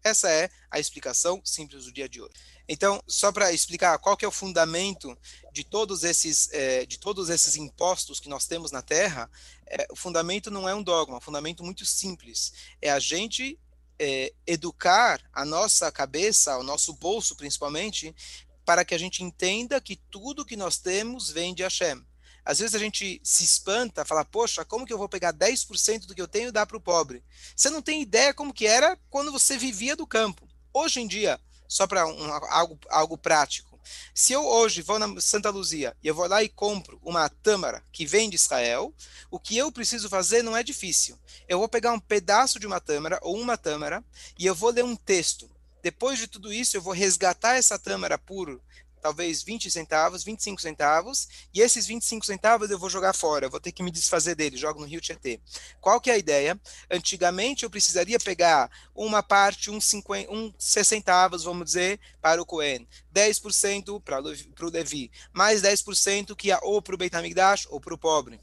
Essa 0.04 0.30
é 0.30 0.50
a 0.70 0.80
explicação 0.80 1.42
simples 1.46 1.86
do 1.86 1.92
dia 1.92 2.10
de 2.10 2.22
hoje. 2.22 2.34
Então, 2.68 3.02
só 3.08 3.32
para 3.32 3.52
explicar 3.52 3.98
qual 4.00 4.18
que 4.18 4.26
é 4.26 4.28
o 4.28 4.32
fundamento 4.32 5.18
de 5.52 5.64
todos 5.64 6.04
esses, 6.04 6.50
é, 6.52 6.86
de 6.86 6.98
todos 6.98 7.30
esses 7.30 7.56
impostos 7.56 8.20
que 8.20 8.30
nós 8.30 8.46
temos 8.46 8.72
na 8.72 8.82
Terra, 8.82 9.30
é, 9.66 9.88
o 9.90 9.96
fundamento 9.96 10.52
não 10.52 10.68
é 10.68 10.76
um 10.76 10.84
dogma, 10.84 11.16
é 11.16 11.18
um 11.18 11.22
fundamento 11.22 11.64
muito 11.64 11.86
simples. 11.86 12.54
É 12.82 12.90
a 12.90 13.00
gente 13.00 13.60
é, 14.00 14.34
educar 14.46 15.22
a 15.34 15.46
nossa 15.46 15.92
cabeça, 15.92 16.58
o 16.58 16.64
nosso 16.64 16.94
bolso 16.94 17.36
principalmente, 17.36 18.14
para 18.66 18.84
que 18.86 18.96
a 18.96 18.98
gente 18.98 19.24
entenda 19.24 19.80
que 19.80 19.96
tudo 19.96 20.46
que 20.46 20.56
nós 20.56 20.78
temos 20.78 21.30
vem 21.30 21.54
de 21.54 21.64
Hashem. 21.64 22.06
Às 22.46 22.60
vezes 22.60 22.76
a 22.76 22.80
gente 22.80 23.22
se 23.24 23.44
espanta, 23.44 24.06
fala, 24.06 24.26
poxa, 24.26 24.66
como 24.66 24.86
que 24.86 24.94
eu 24.94 24.98
vou 24.98 25.08
pegar 25.08 25.34
10% 25.34 26.06
do 26.06 26.14
que 26.14 26.22
eu 26.22 26.28
tenho 26.28 26.50
e 26.50 26.52
dar 26.52 26.66
para 26.66 26.78
o 26.78 26.82
pobre? 26.82 27.24
Você 27.56 27.70
não 27.70 27.82
tem 27.82 28.02
ideia 28.02 28.34
como 28.34 28.54
que 28.54 28.68
era 28.68 28.98
quando 29.10 29.32
você 29.32 29.58
vivia 29.58 29.96
do 29.96 30.08
campo. 30.08 30.48
Hoje 30.74 31.00
em 31.00 31.08
dia, 31.08 31.40
só 31.68 31.88
para 31.88 32.06
um, 32.06 32.32
algo, 32.50 32.80
algo 32.90 33.18
prático, 33.18 33.74
se 34.14 34.34
eu 34.34 34.46
hoje 34.46 34.82
vou 34.82 34.98
na 34.98 35.20
Santa 35.20 35.50
Luzia 35.50 35.96
e 36.02 36.08
eu 36.08 36.16
vou 36.16 36.28
lá 36.28 36.44
e 36.44 36.50
compro 36.50 37.00
uma 37.04 37.28
tâmara 37.30 37.84
que 37.92 38.06
vem 38.06 38.30
de 38.30 38.36
Israel, 38.36 38.94
o 39.30 39.40
que 39.40 39.58
eu 39.58 39.72
preciso 39.72 40.10
fazer 40.10 40.42
não 40.42 40.56
é 40.56 40.64
difícil. 40.64 41.18
Eu 41.48 41.60
vou 41.60 41.68
pegar 41.68 41.92
um 41.92 42.00
pedaço 42.00 42.60
de 42.60 42.68
uma 42.68 42.80
tâmara 42.80 43.20
ou 43.22 43.40
uma 43.40 43.58
tâmara 43.58 44.04
e 44.38 44.46
eu 44.46 44.56
vou 44.56 44.70
ler 44.70 44.84
um 44.84 44.96
texto. 44.96 45.50
Depois 45.82 46.18
de 46.18 46.28
tudo 46.28 46.54
isso, 46.54 46.78
eu 46.78 46.82
vou 46.82 46.94
resgatar 46.94 47.56
essa 47.56 47.78
tâmara 47.78 48.18
por 48.18 48.62
talvez 49.04 49.44
20 49.44 49.70
centavos, 49.70 50.24
25 50.24 50.62
centavos, 50.62 51.28
e 51.54 51.60
esses 51.60 51.86
25 51.86 52.26
centavos 52.26 52.72
eu 52.72 52.80
vou 52.80 52.90
jogar 52.90 53.12
fora, 53.12 53.50
vou 53.50 53.60
ter 53.60 53.74
que 53.74 53.84
me 53.84 53.92
desfazer 53.92 54.34
deles, 54.34 54.62
jogo 54.62 54.80
no 54.80 54.86
Rio 54.86 55.02
Tietê. 55.02 55.42
Qual 55.82 56.00
que 56.00 56.10
é 56.10 56.14
a 56.14 56.18
ideia? 56.18 56.58
Antigamente 56.90 57.64
eu 57.64 57.70
precisaria 57.70 58.18
pegar 58.18 58.72
uma 58.96 59.22
parte, 59.22 59.70
uns 59.70 59.84
50, 59.84 60.32
um 60.32 60.54
6 60.58 60.88
centavos, 60.88 61.44
vamos 61.44 61.66
dizer, 61.66 62.00
para 62.22 62.42
o 62.42 62.46
Cohen, 62.46 62.88
10% 63.14 64.02
para 64.02 64.22
o 64.22 64.70
Levi, 64.70 65.12
mais 65.34 65.62
10% 65.62 66.34
que 66.34 66.48
ia 66.48 66.60
ou 66.62 66.82
para 66.82 66.96
o 66.96 66.98
Beit 66.98 67.14
HaMikdash 67.14 67.68
ou 67.70 67.82
para 67.82 67.94
o 67.94 67.98
pobre. 67.98 68.40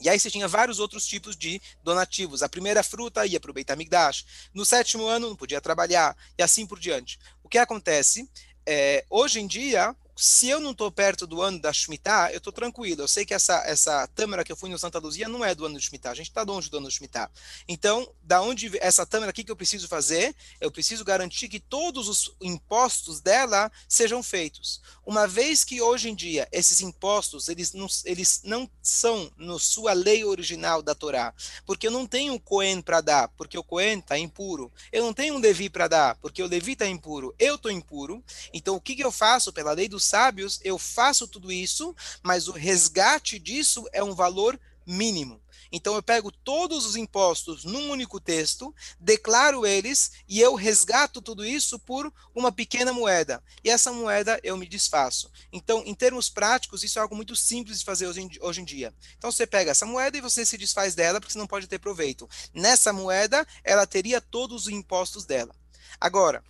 E 0.00 0.08
aí 0.08 0.18
você 0.18 0.30
tinha 0.30 0.48
vários 0.48 0.78
outros 0.78 1.06
tipos 1.06 1.36
de 1.36 1.60
donativos. 1.82 2.42
A 2.42 2.48
primeira 2.48 2.82
fruta 2.82 3.26
ia 3.26 3.40
para 3.40 3.50
o 3.50 3.54
Beit 3.54 3.70
HaMikdash. 3.70 4.26
No 4.54 4.64
sétimo 4.64 5.06
ano 5.06 5.28
não 5.28 5.36
podia 5.36 5.60
trabalhar 5.60 6.16
e 6.38 6.42
assim 6.42 6.66
por 6.66 6.78
diante. 6.78 7.18
O 7.42 7.48
que 7.48 7.58
acontece? 7.58 8.28
É, 8.66 9.04
hoje 9.08 9.40
em 9.40 9.46
dia, 9.46 9.94
se 10.18 10.48
eu 10.48 10.58
não 10.60 10.70
estou 10.70 10.90
perto 10.90 11.26
do 11.26 11.42
ano 11.42 11.60
da 11.60 11.70
Shemitah, 11.70 12.32
eu 12.32 12.38
estou 12.38 12.52
tranquilo. 12.52 13.02
Eu 13.02 13.08
sei 13.08 13.26
que 13.26 13.34
essa, 13.34 13.62
essa 13.66 14.06
tâmara 14.08 14.42
que 14.42 14.50
eu 14.50 14.56
fui 14.56 14.70
no 14.70 14.78
Santa 14.78 14.98
Luzia 14.98 15.28
não 15.28 15.44
é 15.44 15.54
do 15.54 15.66
ano 15.66 15.78
de 15.78 15.84
Shemitah. 15.84 16.10
A 16.10 16.14
gente 16.14 16.30
está 16.30 16.42
longe 16.42 16.70
do 16.70 16.78
ano 16.78 16.88
de 16.88 16.94
Shemitah. 16.94 17.30
Então, 17.68 18.10
da 18.22 18.40
onde 18.40 18.70
essa 18.78 19.04
tâmara 19.04 19.28
aqui 19.28 19.44
que 19.44 19.52
eu 19.52 19.56
preciso 19.56 19.86
fazer? 19.86 20.34
Eu 20.58 20.70
preciso 20.70 21.04
garantir 21.04 21.48
que 21.48 21.60
todos 21.60 22.08
os 22.08 22.34
impostos 22.40 23.20
dela 23.20 23.70
sejam 23.86 24.22
feitos. 24.22 24.80
Uma 25.04 25.26
vez 25.28 25.64
que 25.64 25.82
hoje 25.82 26.08
em 26.08 26.14
dia 26.14 26.48
esses 26.50 26.80
impostos 26.80 27.48
eles 27.48 27.74
não, 27.74 27.86
eles 28.06 28.40
não 28.42 28.70
são 28.80 29.30
na 29.36 29.58
sua 29.58 29.92
lei 29.92 30.24
original 30.24 30.82
da 30.82 30.94
Torá, 30.94 31.34
porque 31.66 31.88
eu 31.88 31.90
não 31.90 32.06
tenho 32.06 32.32
um 32.32 32.38
Cohen 32.38 32.80
para 32.80 33.02
dar, 33.02 33.28
porque 33.36 33.58
o 33.58 33.62
Cohen 33.62 33.98
está 33.98 34.18
impuro. 34.18 34.72
Eu 34.90 35.04
não 35.04 35.12
tenho 35.12 35.34
um 35.34 35.38
Levi 35.38 35.68
para 35.68 35.88
dar, 35.88 36.16
porque 36.16 36.42
o 36.42 36.46
Levi 36.46 36.72
está 36.72 36.86
impuro. 36.86 37.34
Eu 37.38 37.56
estou 37.56 37.70
impuro. 37.70 38.24
Então, 38.52 38.76
o 38.76 38.80
que, 38.80 38.96
que 38.96 39.04
eu 39.04 39.12
faço 39.12 39.52
pela 39.52 39.72
lei 39.72 39.88
dos 39.88 40.05
sábios, 40.06 40.60
eu 40.62 40.78
faço 40.78 41.28
tudo 41.28 41.52
isso, 41.52 41.94
mas 42.22 42.48
o 42.48 42.52
resgate 42.52 43.38
disso 43.38 43.84
é 43.92 44.02
um 44.02 44.14
valor 44.14 44.58
mínimo. 44.86 45.40
Então 45.72 45.94
eu 45.94 46.02
pego 46.02 46.30
todos 46.30 46.86
os 46.86 46.96
impostos 46.96 47.64
num 47.64 47.90
único 47.90 48.20
texto, 48.20 48.74
declaro 49.00 49.66
eles 49.66 50.12
e 50.28 50.40
eu 50.40 50.54
resgato 50.54 51.20
tudo 51.20 51.44
isso 51.44 51.78
por 51.78 52.12
uma 52.34 52.52
pequena 52.52 52.92
moeda. 52.92 53.42
E 53.64 53.70
essa 53.70 53.92
moeda 53.92 54.38
eu 54.42 54.56
me 54.56 54.66
desfaço. 54.66 55.30
Então, 55.52 55.82
em 55.84 55.94
termos 55.94 56.28
práticos, 56.28 56.84
isso 56.84 56.98
é 56.98 57.02
algo 57.02 57.16
muito 57.16 57.34
simples 57.34 57.80
de 57.80 57.84
fazer 57.84 58.06
hoje 58.06 58.60
em, 58.60 58.64
dia. 58.64 58.94
Então 59.18 59.30
você 59.30 59.46
pega 59.46 59.70
essa 59.70 59.86
moeda 59.86 60.16
e 60.16 60.20
você 60.20 60.46
se 60.46 60.56
desfaz 60.56 60.94
dela 60.94 61.20
porque 61.20 61.32
você 61.32 61.38
não 61.38 61.46
pode 61.46 61.66
ter 61.66 61.78
proveito. 61.78 62.28
Nessa 62.54 62.92
moeda, 62.92 63.46
ela 63.64 63.86
teria 63.86 64.20
todos 64.20 64.66
os 64.66 64.72
impostos 64.72 65.24
dela. 65.24 65.54
Agora, 66.00 66.44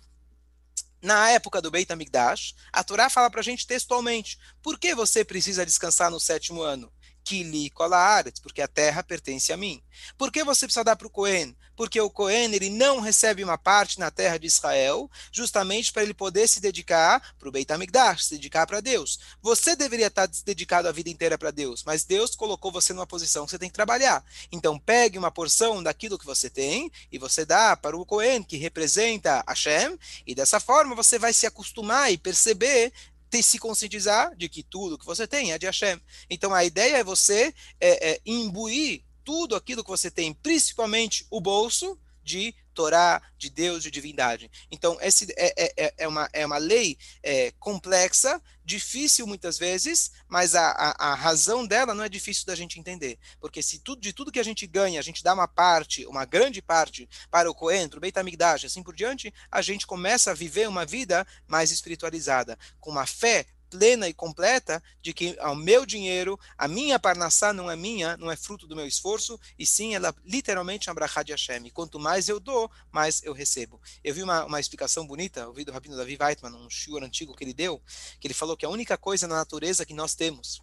na 1.01 1.29
época 1.29 1.61
do 1.61 1.71
Beit 1.71 1.91
HaMikdash, 1.91 2.55
a 2.71 2.83
Torá 2.83 3.09
fala 3.09 3.29
para 3.29 3.41
a 3.41 3.43
gente 3.43 3.67
textualmente, 3.67 4.37
por 4.61 4.79
que 4.79 4.95
você 4.95 5.23
precisa 5.23 5.65
descansar 5.65 6.09
no 6.09 6.19
sétimo 6.19 6.61
ano? 6.61 6.91
Kili 7.27 7.69
Kolaaretz, 7.71 8.39
porque 8.39 8.61
a 8.61 8.69
terra 8.69 9.03
pertence 9.03 9.51
a 9.51 9.57
mim. 9.57 9.83
Por 10.17 10.31
que 10.31 10.45
você 10.45 10.65
precisa 10.65 10.85
dar 10.85 10.95
para 10.95 11.07
o 11.07 11.09
Cohen? 11.09 11.53
Porque 11.75 11.99
o 11.99 12.09
Cohen 12.09 12.53
ele 12.53 12.69
não 12.69 13.01
recebe 13.01 13.43
uma 13.43 13.57
parte 13.57 13.99
na 13.99 14.09
terra 14.09 14.37
de 14.37 14.47
Israel, 14.47 15.11
justamente 15.29 15.91
para 15.91 16.03
ele 16.03 16.13
poder 16.13 16.47
se 16.47 16.61
dedicar 16.61 17.35
para 17.37 17.49
o 17.49 17.51
Beit 17.51 17.69
HaMikdash, 17.69 18.27
se 18.27 18.35
dedicar 18.35 18.65
para 18.65 18.79
Deus. 18.79 19.19
Você 19.41 19.75
deveria 19.75 20.07
estar 20.07 20.25
dedicado 20.45 20.87
a 20.87 20.91
vida 20.93 21.09
inteira 21.09 21.37
para 21.37 21.51
Deus, 21.51 21.83
mas 21.83 22.05
Deus 22.05 22.33
colocou 22.33 22.71
você 22.71 22.93
numa 22.93 23.05
posição 23.05 23.43
que 23.43 23.51
você 23.51 23.59
tem 23.59 23.69
que 23.69 23.75
trabalhar. 23.75 24.23
Então 24.49 24.79
pegue 24.79 25.17
uma 25.17 25.29
porção 25.29 25.83
daquilo 25.83 26.17
que 26.17 26.25
você 26.25 26.49
tem 26.49 26.89
e 27.11 27.17
você 27.17 27.45
dá 27.45 27.75
para 27.75 27.97
o 27.97 28.05
Cohen, 28.05 28.41
que 28.41 28.55
representa 28.55 29.43
Hashem, 29.45 29.99
e 30.25 30.33
dessa 30.33 30.61
forma 30.61 30.95
você 30.95 31.19
vai 31.19 31.33
se 31.33 31.45
acostumar 31.45 32.09
e 32.09 32.17
perceber 32.17 32.93
ter, 33.29 33.43
se 33.43 33.59
conscientizar 33.59 34.35
de 34.35 34.49
que 34.49 34.63
tudo 34.63 34.97
que 34.97 35.05
você 35.05 35.27
tem 35.27 35.51
é 35.51 35.57
de 35.57 35.65
Hashem. 35.65 35.99
Então 36.29 36.53
a 36.53 36.63
ideia 36.63 36.97
é 36.97 37.03
você 37.03 37.53
é, 37.79 38.11
é, 38.11 38.21
imbuir 38.25 39.03
tudo 39.23 39.55
aquilo 39.55 39.83
que 39.83 39.89
você 39.89 40.09
tem, 40.09 40.33
principalmente 40.33 41.25
o 41.29 41.41
bolso, 41.41 41.99
de 42.27 42.53
Torá, 42.77 43.19
de 43.39 43.49
Deus, 43.49 43.81
de 43.81 43.89
divindade. 43.89 44.51
Então, 44.69 44.99
esse 45.01 45.25
é, 45.35 45.51
é, 45.57 45.85
é, 45.85 45.93
é 45.97 46.07
uma, 46.07 46.29
é 46.31 46.45
uma 46.45 46.59
lei 46.59 46.95
é, 47.23 47.51
complexa, 47.59 48.39
difícil 48.63 49.25
muitas 49.25 49.57
vezes, 49.57 50.11
mas 50.27 50.53
a, 50.53 50.69
a, 50.69 51.11
a, 51.11 51.15
razão 51.15 51.65
dela 51.65 51.95
não 51.95 52.03
é 52.03 52.09
difícil 52.09 52.45
da 52.45 52.53
gente 52.53 52.79
entender. 52.79 53.17
Porque 53.39 53.63
se 53.63 53.79
tudo, 53.79 53.99
de 53.99 54.13
tudo 54.13 54.31
que 54.31 54.39
a 54.39 54.43
gente 54.43 54.67
ganha, 54.67 54.99
a 54.99 55.03
gente 55.03 55.23
dá 55.23 55.33
uma 55.33 55.47
parte, 55.47 56.05
uma 56.05 56.23
grande 56.23 56.61
parte, 56.61 57.09
para 57.31 57.49
o 57.49 57.55
Cohen, 57.55 57.89
para 57.89 57.97
o 57.97 58.01
Beit 58.01 58.15
assim 58.63 58.83
por 58.83 58.93
diante, 58.93 59.33
a 59.51 59.63
gente 59.63 59.87
começa 59.87 60.29
a 60.29 60.35
viver 60.35 60.69
uma 60.69 60.85
vida 60.85 61.25
mais 61.47 61.71
espiritualizada, 61.71 62.59
com 62.79 62.91
uma 62.91 63.07
fé 63.07 63.47
plena 63.69 64.07
e 64.07 64.13
completa 64.13 64.81
de 65.01 65.13
que 65.13 65.37
o 65.39 65.55
meu 65.55 65.85
dinheiro, 65.85 66.39
a 66.57 66.67
minha 66.67 66.99
parnassá 66.99 67.53
não 67.53 67.69
é 67.69 67.75
minha, 67.75 68.17
não 68.17 68.31
é 68.31 68.35
fruto 68.35 68.67
do 68.67 68.75
meu 68.75 68.87
esforço, 68.87 69.39
e 69.57 69.65
sim 69.65 69.95
ela 69.95 70.15
literalmente 70.25 70.89
é 70.89 70.91
uma 70.91 71.23
de 71.23 71.31
Hashem. 71.31 71.65
E 71.65 71.71
quanto 71.71 71.99
mais 71.99 72.29
eu 72.29 72.39
dou, 72.39 72.69
mais 72.91 73.21
eu 73.23 73.33
recebo. 73.33 73.81
Eu 74.03 74.13
vi 74.13 74.23
uma, 74.23 74.45
uma 74.45 74.59
explicação 74.59 75.05
bonita, 75.05 75.47
ouvi 75.47 75.63
do 75.63 75.71
Rabino 75.71 75.95
Davi 75.95 76.17
Weitman, 76.19 76.53
um 76.53 76.69
shiur 76.69 77.03
antigo 77.03 77.35
que 77.35 77.43
ele 77.43 77.53
deu, 77.53 77.81
que 78.19 78.27
ele 78.27 78.33
falou 78.33 78.57
que 78.57 78.65
a 78.65 78.69
única 78.69 78.97
coisa 78.97 79.27
na 79.27 79.35
natureza 79.35 79.85
que 79.85 79.93
nós 79.93 80.15
temos, 80.15 80.61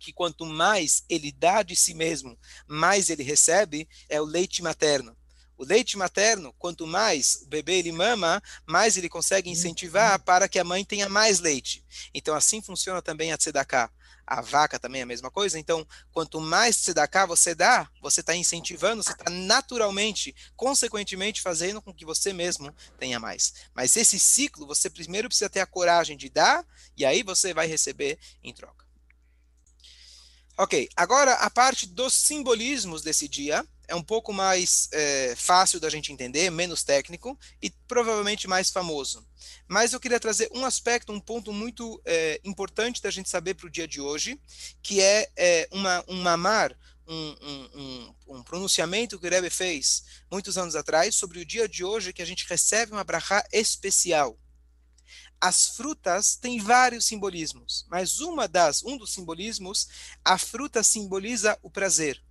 que 0.00 0.12
quanto 0.12 0.44
mais 0.44 1.04
ele 1.08 1.32
dá 1.32 1.62
de 1.62 1.74
si 1.74 1.94
mesmo, 1.94 2.38
mais 2.66 3.10
ele 3.10 3.22
recebe, 3.22 3.88
é 4.08 4.20
o 4.20 4.24
leite 4.24 4.62
materno. 4.62 5.16
O 5.56 5.64
leite 5.64 5.96
materno, 5.96 6.52
quanto 6.58 6.86
mais 6.86 7.42
o 7.42 7.46
bebê 7.46 7.74
ele 7.78 7.92
mama, 7.92 8.42
mais 8.66 8.96
ele 8.96 9.08
consegue 9.08 9.50
incentivar 9.50 10.18
uhum. 10.18 10.24
para 10.24 10.48
que 10.48 10.58
a 10.58 10.64
mãe 10.64 10.84
tenha 10.84 11.08
mais 11.08 11.40
leite. 11.40 11.84
Então 12.12 12.34
assim 12.34 12.60
funciona 12.60 13.00
também 13.00 13.32
a 13.32 13.36
tzedakah. 13.36 13.90
A 14.26 14.40
vaca 14.40 14.78
também 14.78 15.00
é 15.00 15.04
a 15.04 15.06
mesma 15.06 15.30
coisa. 15.30 15.58
Então, 15.58 15.86
quanto 16.10 16.40
mais 16.40 16.76
tzedakah 16.76 17.26
você 17.26 17.54
dá, 17.54 17.88
você 18.00 18.20
está 18.20 18.34
incentivando, 18.34 19.02
você 19.02 19.12
está 19.12 19.30
naturalmente, 19.30 20.34
consequentemente, 20.56 21.42
fazendo 21.42 21.82
com 21.82 21.92
que 21.92 22.06
você 22.06 22.32
mesmo 22.32 22.74
tenha 22.98 23.20
mais. 23.20 23.52
Mas 23.74 23.96
esse 23.96 24.18
ciclo, 24.18 24.66
você 24.66 24.88
primeiro 24.88 25.28
precisa 25.28 25.50
ter 25.50 25.60
a 25.60 25.66
coragem 25.66 26.16
de 26.16 26.30
dar, 26.30 26.64
e 26.96 27.04
aí 27.04 27.22
você 27.22 27.52
vai 27.52 27.66
receber 27.66 28.18
em 28.42 28.52
troca. 28.54 28.83
Ok, 30.56 30.88
agora 30.94 31.32
a 31.34 31.50
parte 31.50 31.84
dos 31.84 32.12
simbolismos 32.12 33.02
desse 33.02 33.26
dia 33.26 33.66
é 33.88 33.94
um 33.94 34.02
pouco 34.02 34.32
mais 34.32 34.88
é, 34.92 35.34
fácil 35.36 35.80
da 35.80 35.90
gente 35.90 36.12
entender, 36.12 36.48
menos 36.48 36.84
técnico 36.84 37.36
e 37.60 37.70
provavelmente 37.88 38.46
mais 38.46 38.70
famoso. 38.70 39.26
Mas 39.66 39.92
eu 39.92 39.98
queria 39.98 40.20
trazer 40.20 40.48
um 40.54 40.64
aspecto, 40.64 41.12
um 41.12 41.18
ponto 41.18 41.52
muito 41.52 42.00
é, 42.04 42.40
importante 42.44 43.02
da 43.02 43.10
gente 43.10 43.28
saber 43.28 43.54
para 43.54 43.66
o 43.66 43.70
dia 43.70 43.86
de 43.86 44.00
hoje, 44.00 44.40
que 44.80 45.00
é, 45.00 45.28
é 45.36 45.68
uma, 45.72 46.04
um 46.06 46.22
mamar, 46.22 46.76
um, 47.06 47.36
um, 47.42 48.14
um, 48.28 48.42
pronunciamento 48.44 49.18
que 49.18 49.26
o 49.26 49.30
Rebbe 49.30 49.50
fez 49.50 50.04
muitos 50.30 50.56
anos 50.56 50.76
atrás 50.76 51.16
sobre 51.16 51.40
o 51.40 51.44
dia 51.44 51.68
de 51.68 51.84
hoje 51.84 52.12
que 52.12 52.22
a 52.22 52.26
gente 52.26 52.46
recebe 52.48 52.92
uma 52.92 53.04
brachá 53.04 53.44
especial. 53.52 54.38
As 55.40 55.68
frutas 55.68 56.36
têm 56.36 56.58
vários 56.58 57.04
simbolismos, 57.04 57.84
mas 57.88 58.20
uma 58.20 58.48
das, 58.48 58.82
um 58.82 58.96
dos 58.96 59.12
simbolismos, 59.12 59.88
a 60.24 60.38
fruta 60.38 60.82
simboliza 60.82 61.58
o 61.62 61.70
prazer 61.70 62.22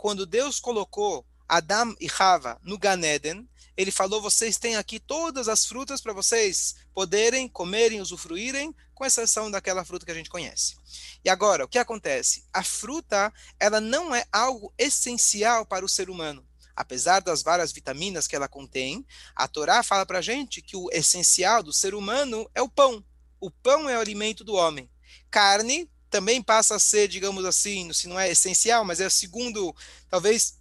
quando 0.00 0.24
Deus 0.24 0.58
colocou 0.58 1.26
Adam 1.46 1.94
e 2.00 2.06
Rava 2.06 2.58
no 2.62 2.78
Ganeden, 2.78 3.46
ele 3.76 3.90
falou: 3.90 4.22
vocês 4.22 4.56
têm 4.56 4.76
aqui 4.76 4.98
todas 4.98 5.46
as 5.46 5.66
frutas 5.66 6.00
para 6.00 6.14
vocês 6.14 6.76
poderem 6.94 7.46
comerem, 7.46 8.00
usufruírem, 8.00 8.74
com 8.94 9.04
exceção 9.04 9.50
daquela 9.50 9.84
fruta 9.84 10.06
que 10.06 10.10
a 10.12 10.14
gente 10.14 10.30
conhece. 10.30 10.76
E 11.22 11.28
agora, 11.28 11.66
o 11.66 11.68
que 11.68 11.78
acontece? 11.78 12.44
A 12.50 12.64
fruta, 12.64 13.30
ela 13.58 13.78
não 13.78 14.14
é 14.14 14.24
algo 14.32 14.72
essencial 14.78 15.66
para 15.66 15.84
o 15.84 15.88
ser 15.88 16.08
humano. 16.08 16.42
Apesar 16.74 17.20
das 17.20 17.42
várias 17.42 17.72
vitaminas 17.72 18.26
que 18.26 18.36
ela 18.36 18.48
contém, 18.48 19.04
a 19.34 19.46
Torá 19.48 19.82
fala 19.82 20.06
para 20.06 20.18
a 20.18 20.22
gente 20.22 20.62
que 20.62 20.76
o 20.76 20.88
essencial 20.92 21.62
do 21.62 21.72
ser 21.72 21.94
humano 21.94 22.50
é 22.54 22.62
o 22.62 22.68
pão. 22.68 23.04
O 23.40 23.50
pão 23.50 23.88
é 23.88 23.96
o 23.96 24.00
alimento 24.00 24.44
do 24.44 24.54
homem. 24.54 24.88
Carne 25.30 25.90
também 26.10 26.42
passa 26.42 26.74
a 26.74 26.80
ser, 26.80 27.08
digamos 27.08 27.44
assim, 27.44 27.92
se 27.92 28.08
não 28.08 28.18
é 28.18 28.30
essencial, 28.30 28.84
mas 28.84 29.00
é 29.00 29.06
o 29.06 29.10
segundo, 29.10 29.74
talvez 30.08 30.58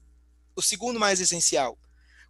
o 0.56 0.62
segundo 0.62 1.00
mais 1.00 1.20
essencial. 1.20 1.78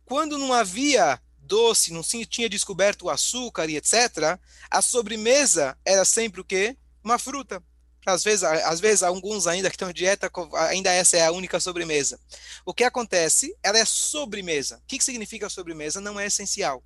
Quando 0.05 0.37
não 0.37 0.53
havia 0.53 1.21
doce, 1.37 1.91
não 1.91 2.01
tinha 2.01 2.47
descoberto 2.47 3.03
o 3.03 3.09
açúcar 3.09 3.69
e 3.69 3.75
etc., 3.75 4.39
a 4.69 4.81
sobremesa 4.81 5.77
era 5.83 6.05
sempre 6.05 6.39
o 6.39 6.45
quê? 6.45 6.77
Uma 7.03 7.19
fruta. 7.19 7.61
Às 8.05 8.23
vezes, 8.23 8.43
às 8.43 8.79
vezes 8.79 9.03
alguns 9.03 9.45
ainda 9.45 9.69
que 9.69 9.75
estão 9.75 9.89
em 9.89 9.93
dieta, 9.93 10.31
ainda 10.69 10.91
essa 10.91 11.17
é 11.17 11.25
a 11.25 11.31
única 11.31 11.59
sobremesa. 11.59 12.19
O 12.65 12.73
que 12.73 12.83
acontece? 12.83 13.55
Ela 13.61 13.79
é 13.79 13.85
sobremesa. 13.85 14.77
O 14.77 14.81
que, 14.87 15.03
significa 15.03 15.49
sobremesa? 15.49 15.99
Não 15.99 16.19
é 16.19 16.25
essencial. 16.25 16.83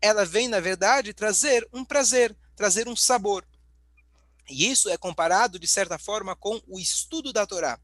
Ela 0.00 0.24
vem, 0.24 0.48
na 0.48 0.60
verdade, 0.60 1.14
trazer 1.14 1.66
um 1.72 1.84
prazer, 1.84 2.36
trazer 2.56 2.88
um 2.88 2.96
sabor. 2.96 3.44
E 4.48 4.70
isso 4.70 4.88
é 4.88 4.96
comparado, 4.96 5.58
de 5.58 5.66
certa 5.66 5.98
forma, 5.98 6.34
com 6.36 6.60
o 6.66 6.78
estudo 6.78 7.32
da 7.32 7.46
Torá. 7.46 7.78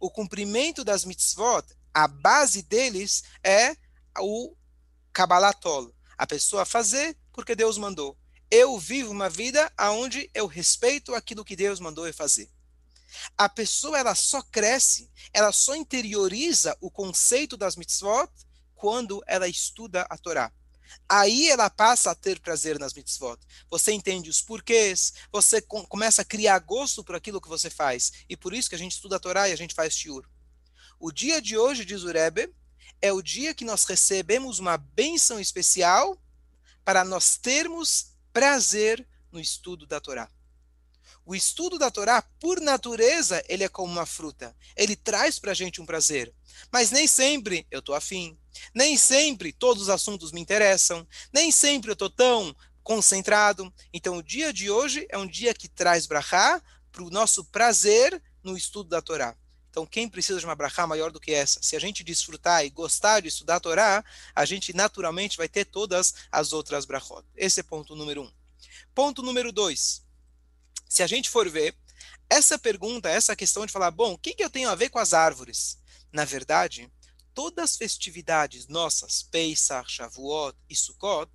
O 0.00 0.10
cumprimento 0.10 0.84
das 0.84 1.04
mitzvot, 1.04 1.64
a 1.92 2.08
base 2.08 2.62
deles 2.62 3.24
é 3.42 3.76
o 4.18 4.54
Kabbalatol. 5.12 5.94
A 6.16 6.26
pessoa 6.26 6.64
fazer 6.64 7.16
porque 7.32 7.54
Deus 7.54 7.78
mandou. 7.78 8.16
Eu 8.50 8.78
vivo 8.78 9.10
uma 9.10 9.28
vida 9.28 9.72
onde 9.78 10.30
eu 10.34 10.46
respeito 10.46 11.14
aquilo 11.14 11.44
que 11.44 11.56
Deus 11.56 11.80
mandou 11.80 12.06
eu 12.06 12.14
fazer. 12.14 12.50
A 13.36 13.48
pessoa 13.48 13.98
ela 13.98 14.14
só 14.14 14.42
cresce, 14.42 15.10
ela 15.32 15.52
só 15.52 15.74
interioriza 15.74 16.76
o 16.80 16.90
conceito 16.90 17.56
das 17.56 17.76
mitzvot 17.76 18.30
quando 18.74 19.22
ela 19.26 19.48
estuda 19.48 20.06
a 20.10 20.18
Torá. 20.18 20.52
Aí 21.08 21.48
ela 21.48 21.70
passa 21.70 22.10
a 22.10 22.14
ter 22.14 22.40
prazer 22.40 22.78
nas 22.78 22.92
mitzvot. 22.92 23.38
Você 23.70 23.92
entende 23.92 24.30
os 24.30 24.42
porquês, 24.42 25.14
você 25.32 25.60
com, 25.60 25.84
começa 25.86 26.22
a 26.22 26.24
criar 26.24 26.58
gosto 26.60 27.02
por 27.02 27.14
aquilo 27.14 27.40
que 27.40 27.48
você 27.48 27.70
faz. 27.70 28.12
E 28.28 28.36
por 28.36 28.52
isso 28.52 28.68
que 28.68 28.74
a 28.74 28.78
gente 28.78 28.92
estuda 28.92 29.16
a 29.16 29.20
Torá 29.20 29.48
e 29.48 29.52
a 29.52 29.56
gente 29.56 29.74
faz 29.74 29.94
shiur. 29.94 30.28
O 30.98 31.10
dia 31.10 31.40
de 31.40 31.56
hoje, 31.56 31.84
diz 31.84 32.02
o 32.02 32.12
Rebbe, 32.12 32.54
é 33.00 33.12
o 33.12 33.22
dia 33.22 33.54
que 33.54 33.64
nós 33.64 33.84
recebemos 33.84 34.58
uma 34.58 34.76
bênção 34.76 35.38
especial 35.40 36.18
para 36.84 37.04
nós 37.04 37.36
termos 37.36 38.13
prazer 38.34 39.06
no 39.30 39.38
estudo 39.38 39.86
da 39.86 40.00
Torá. 40.00 40.28
O 41.24 41.34
estudo 41.34 41.78
da 41.78 41.90
Torá, 41.90 42.20
por 42.40 42.60
natureza, 42.60 43.42
ele 43.48 43.62
é 43.62 43.68
como 43.68 43.90
uma 43.90 44.04
fruta. 44.04 44.54
Ele 44.76 44.96
traz 44.96 45.38
para 45.38 45.52
a 45.52 45.54
gente 45.54 45.80
um 45.80 45.86
prazer. 45.86 46.34
Mas 46.70 46.90
nem 46.90 47.06
sempre 47.06 47.64
eu 47.70 47.78
estou 47.78 47.94
afim. 47.94 48.36
Nem 48.74 48.98
sempre 48.98 49.52
todos 49.52 49.84
os 49.84 49.88
assuntos 49.88 50.32
me 50.32 50.40
interessam. 50.40 51.06
Nem 51.32 51.50
sempre 51.52 51.90
eu 51.90 51.94
estou 51.94 52.10
tão 52.10 52.54
concentrado. 52.82 53.72
Então, 53.92 54.18
o 54.18 54.22
dia 54.22 54.52
de 54.52 54.68
hoje 54.68 55.06
é 55.08 55.16
um 55.16 55.26
dia 55.26 55.54
que 55.54 55.68
traz 55.68 56.04
brachá 56.04 56.60
para 56.90 57.04
o 57.04 57.10
nosso 57.10 57.44
prazer 57.44 58.20
no 58.42 58.56
estudo 58.56 58.90
da 58.90 59.00
Torá. 59.00 59.34
Então, 59.74 59.84
quem 59.84 60.08
precisa 60.08 60.38
de 60.38 60.44
uma 60.44 60.54
brachá 60.54 60.86
maior 60.86 61.10
do 61.10 61.18
que 61.18 61.32
essa? 61.32 61.60
Se 61.60 61.74
a 61.74 61.80
gente 61.80 62.04
desfrutar 62.04 62.64
e 62.64 62.70
gostar 62.70 63.18
de 63.18 63.26
estudar 63.26 63.56
a 63.56 63.60
Torá, 63.60 64.04
a 64.32 64.44
gente 64.44 64.72
naturalmente 64.72 65.36
vai 65.36 65.48
ter 65.48 65.64
todas 65.64 66.14
as 66.30 66.52
outras 66.52 66.84
brachot. 66.84 67.26
Esse 67.34 67.58
é 67.58 67.62
ponto 67.64 67.96
número 67.96 68.22
um. 68.22 68.32
Ponto 68.94 69.20
número 69.20 69.50
dois 69.50 70.04
se 70.94 71.02
a 71.02 71.08
gente 71.08 71.28
for 71.28 71.50
ver, 71.50 71.76
essa 72.30 72.56
pergunta, 72.56 73.08
essa 73.08 73.34
questão 73.34 73.66
de 73.66 73.72
falar, 73.72 73.90
bom, 73.90 74.12
o 74.12 74.18
que, 74.18 74.32
que 74.32 74.44
eu 74.44 74.48
tenho 74.48 74.70
a 74.70 74.76
ver 74.76 74.90
com 74.90 75.00
as 75.00 75.12
árvores? 75.12 75.76
Na 76.12 76.24
verdade, 76.24 76.88
todas 77.34 77.72
as 77.72 77.76
festividades 77.76 78.68
nossas, 78.68 79.24
Pesach, 79.24 79.90
Shavuot 79.90 80.56
e 80.70 80.76
Sukkot, 80.76 81.28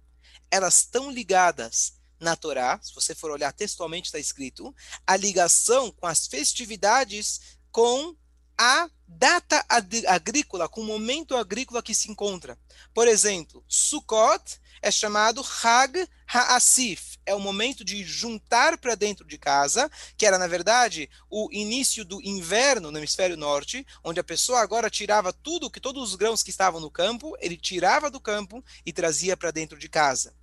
elas 0.50 0.78
estão 0.78 1.12
ligadas 1.12 2.00
na 2.22 2.38
Torá, 2.38 2.80
se 2.82 2.96
você 2.96 3.14
for 3.14 3.32
olhar 3.32 3.52
textualmente 3.52 4.08
está 4.08 4.18
escrito, 4.18 4.74
a 5.06 5.18
ligação 5.18 5.92
com 5.92 6.08
as 6.08 6.26
festividades 6.26 7.58
com 7.70 8.16
a 8.60 8.90
data 9.08 9.66
agrícola, 10.06 10.68
com 10.68 10.82
o 10.82 10.86
momento 10.86 11.38
agrícola 11.38 11.82
que 11.82 11.96
se 11.96 12.12
encontra. 12.12 12.58
Por 12.94 13.08
exemplo, 13.08 13.64
Sukkot 13.70 14.60
é 14.82 14.92
chamado 14.92 15.42
Hag 15.64 16.06
Ha'asif. 16.28 17.18
É 17.26 17.34
o 17.34 17.40
momento 17.40 17.86
de 17.86 18.04
juntar 18.04 18.78
para 18.78 18.96
dentro 18.96 19.26
de 19.26 19.38
casa, 19.38 19.90
que 20.18 20.26
era, 20.26 20.38
na 20.38 20.48
verdade, 20.48 21.10
o 21.30 21.48
início 21.54 22.04
do 22.04 22.22
inverno 22.22 22.92
no 22.92 22.98
hemisfério 22.98 23.38
norte, 23.38 23.86
onde 24.04 24.20
a 24.20 24.24
pessoa 24.24 24.60
agora 24.60 24.90
tirava 24.90 25.32
tudo, 25.32 25.72
que 25.72 25.80
todos 25.80 26.10
os 26.10 26.16
grãos 26.16 26.44
que 26.44 26.50
estavam 26.50 26.82
no 26.82 26.92
campo, 26.92 27.38
ele 27.40 27.56
tirava 27.56 28.12
do 28.12 28.20
campo 28.20 28.64
e 28.86 28.92
trazia 28.92 29.38
para 29.38 29.52
dentro 29.52 29.80
de 29.80 29.88
casa. 29.88 30.34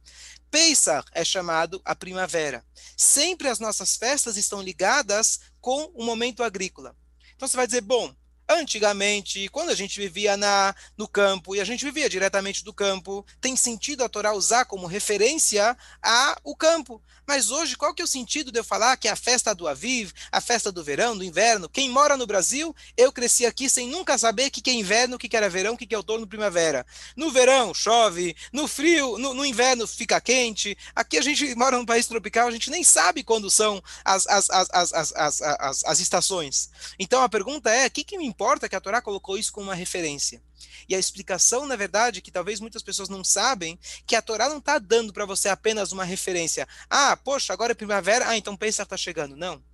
Pesach 0.51 1.07
é 1.13 1.25
chamado 1.25 1.83
a 1.85 1.95
primavera. 1.95 2.65
Sempre 2.97 3.49
as 3.49 3.59
nossas 3.59 3.97
festas 3.97 4.39
estão 4.39 4.63
ligadas 4.63 5.41
com 5.61 5.91
o 5.95 6.05
momento 6.05 6.43
agrícola. 6.43 6.97
Então 7.37 7.47
você 7.47 7.57
vai 7.57 7.67
dizer, 7.67 7.83
bom, 7.83 8.15
Antigamente, 8.49 9.49
quando 9.49 9.71
a 9.71 9.75
gente 9.75 9.99
vivia 9.99 10.37
na, 10.37 10.75
no 10.97 11.09
campo, 11.09 11.55
e 11.55 11.61
a 11.61 11.65
gente 11.65 11.85
vivia 11.85 12.09
diretamente 12.09 12.65
do 12.65 12.73
campo, 12.73 13.25
tem 13.41 13.57
sentido 13.57 14.05
a 14.05 14.09
Torá 14.09 14.33
usar 14.33 14.65
como 14.67 14.87
referência 14.87 15.77
a 16.03 16.37
o 16.45 16.55
campo. 16.55 17.03
Mas 17.27 17.51
hoje, 17.51 17.77
qual 17.77 17.93
que 17.93 18.01
é 18.01 18.05
o 18.05 18.09
sentido 18.09 18.53
de 18.53 18.59
eu 18.61 18.65
falar 18.65 18.97
que 18.97 19.09
é 19.09 19.11
a 19.11 19.17
festa 19.17 19.53
do 19.53 19.67
Aviv, 19.67 20.13
a 20.31 20.41
festa 20.41 20.71
do 20.71 20.85
verão, 20.85 21.17
do 21.17 21.25
inverno? 21.25 21.69
Quem 21.69 21.91
mora 21.91 22.17
no 22.17 22.27
Brasil, 22.27 22.75
eu 22.97 23.11
cresci 23.11 23.45
aqui 23.45 23.69
sem 23.69 23.89
nunca 23.89 24.17
saber 24.17 24.47
o 24.47 24.51
que, 24.51 24.61
que 24.61 24.71
é 24.71 24.75
inverno, 24.75 25.17
o 25.17 25.19
que, 25.19 25.29
que 25.29 25.37
era 25.37 25.51
verão, 25.51 25.75
o 25.75 25.77
que, 25.77 25.87
que 25.87 25.95
é 25.95 25.99
outono, 25.99 26.27
primavera. 26.27 26.87
No 27.17 27.31
verão, 27.31 27.75
chove, 27.75 28.37
no 28.53 28.69
frio, 28.69 29.19
no, 29.19 29.35
no, 29.35 29.45
inverno 29.45 29.87
fica 29.89 30.21
quente. 30.21 30.79
Aqui 30.95 31.19
a 31.19 31.23
gente 31.23 31.53
mora 31.57 31.77
num 31.77 31.85
país 31.85 32.07
tropical, 32.07 32.47
a 32.47 32.53
gente 32.53 32.71
nem 32.71 32.85
sabe 32.85 33.25
quando 33.25 33.51
são 33.51 33.83
as, 34.05 34.27
as, 34.29 34.49
as, 34.51 34.69
as, 34.73 34.93
as, 34.93 35.43
as, 35.43 35.85
as 35.85 35.99
estações. 35.99 36.71
Então 36.97 37.23
a 37.23 37.29
pergunta 37.29 37.71
é: 37.71 37.87
o 37.87 37.91
que, 37.91 38.05
que 38.05 38.19
me 38.19 38.27
importa 38.37 38.69
que 38.69 38.77
a 38.77 38.81
Torá 38.81 39.01
colocou 39.01 39.39
isso 39.39 39.51
como 39.51 39.69
uma 39.69 39.75
referência. 39.75 40.43
E 40.87 40.95
a 40.95 40.99
explicação, 40.99 41.67
na 41.67 41.75
verdade, 41.75 42.21
que 42.21 42.31
talvez 42.31 42.61
muitas 42.61 42.83
pessoas 42.83 43.09
não 43.09 43.25
sabem, 43.25 43.79
que 44.07 44.15
a 44.15 44.21
Torá 44.21 44.47
não 44.47 44.59
está 44.59 44.79
dando 44.79 45.11
para 45.11 45.25
você 45.25 45.49
apenas 45.49 45.91
uma 45.91 46.05
referência. 46.05 46.69
Ah, 46.91 47.17
poxa, 47.17 47.55
agora 47.55 47.73
é 47.73 47.75
primavera, 47.75 48.29
ah, 48.29 48.37
então 48.37 48.55
pensa 48.55 48.83
está 48.83 48.95
chegando. 48.95 49.35
Não. 49.37 49.65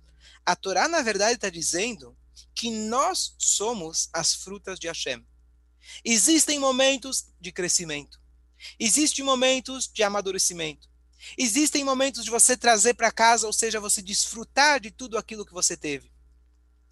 A 0.45 0.55
Torá, 0.55 0.87
na 0.87 1.01
verdade, 1.01 1.33
está 1.33 1.49
dizendo 1.49 2.15
que 2.55 2.71
nós 2.71 3.35
somos 3.37 4.07
as 4.13 4.33
frutas 4.33 4.79
de 4.79 4.87
Hashem. 4.87 5.25
Existem 6.05 6.57
momentos 6.57 7.25
de 7.41 7.51
crescimento. 7.51 8.17
Existem 8.79 9.25
momentos 9.25 9.91
de 9.93 10.03
amadurecimento. 10.03 10.87
Existem 11.37 11.83
momentos 11.83 12.23
de 12.23 12.31
você 12.31 12.55
trazer 12.55 12.93
para 12.93 13.11
casa, 13.11 13.45
ou 13.45 13.51
seja, 13.51 13.81
você 13.81 14.01
desfrutar 14.01 14.79
de 14.79 14.89
tudo 14.89 15.17
aquilo 15.17 15.45
que 15.45 15.53
você 15.53 15.75
teve. 15.75 16.12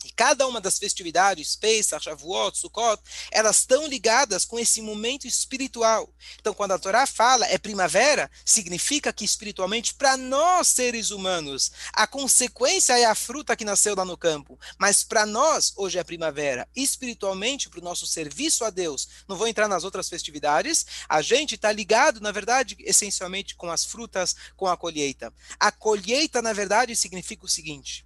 E 0.04 0.12
cada 0.12 0.48
uma 0.48 0.60
das 0.60 0.80
festividades, 0.80 1.56
Pesach, 1.56 2.04
Shavuot, 2.04 2.58
Sukkot, 2.58 3.02
elas 3.32 3.58
estão 3.58 3.86
ligadas 3.88 4.46
com 4.46 4.58
esse 4.58 4.82
momento 4.82 5.28
espiritual. 5.28 6.12
Então, 6.40 6.54
quando 6.54 6.72
a 6.72 6.80
Torá 6.80 7.06
fala 7.06 7.46
é 7.46 7.58
primavera, 7.58 8.30
significa 8.44 9.14
que 9.14 9.24
espiritualmente, 9.24 9.94
para 9.94 10.18
nós 10.18 10.70
seres 10.70 11.12
humanos, 11.12 11.72
a 11.94 12.08
consequência 12.08 12.98
é 12.98 13.06
a 13.06 13.16
fruta 13.16 13.56
que 13.56 13.66
nasceu 13.66 13.96
lá 13.96 14.04
no 14.04 14.18
campo. 14.18 14.60
Mas 14.80 15.04
para 15.04 15.26
nós, 15.26 15.74
hoje 15.76 16.00
é 16.00 16.04
primavera. 16.04 16.68
Espiritualmente, 16.76 17.70
para 17.70 17.80
o 17.80 17.84
nosso 17.84 18.08
serviço 18.08 18.66
a 18.66 18.70
Deus, 18.70 19.08
não 19.28 19.36
vou 19.36 19.48
entrar 19.48 19.68
nas 19.68 19.84
outras 19.84 20.10
festividades, 20.10 20.86
a 21.08 21.22
gente 21.22 21.56
está 21.56 21.72
ligado, 21.72 22.20
na 22.20 22.32
verdade, 22.32 22.76
essencialmente 22.80 23.56
com 23.56 23.70
as 23.70 23.86
frutas, 23.86 24.36
com 24.56 24.68
a 24.68 24.76
colheita. 24.76 25.34
A 25.60 25.72
colheita, 25.72 26.42
na 26.42 26.54
verdade, 26.54 26.96
significa 26.96 27.46
o 27.46 27.50
seguinte 27.50 28.06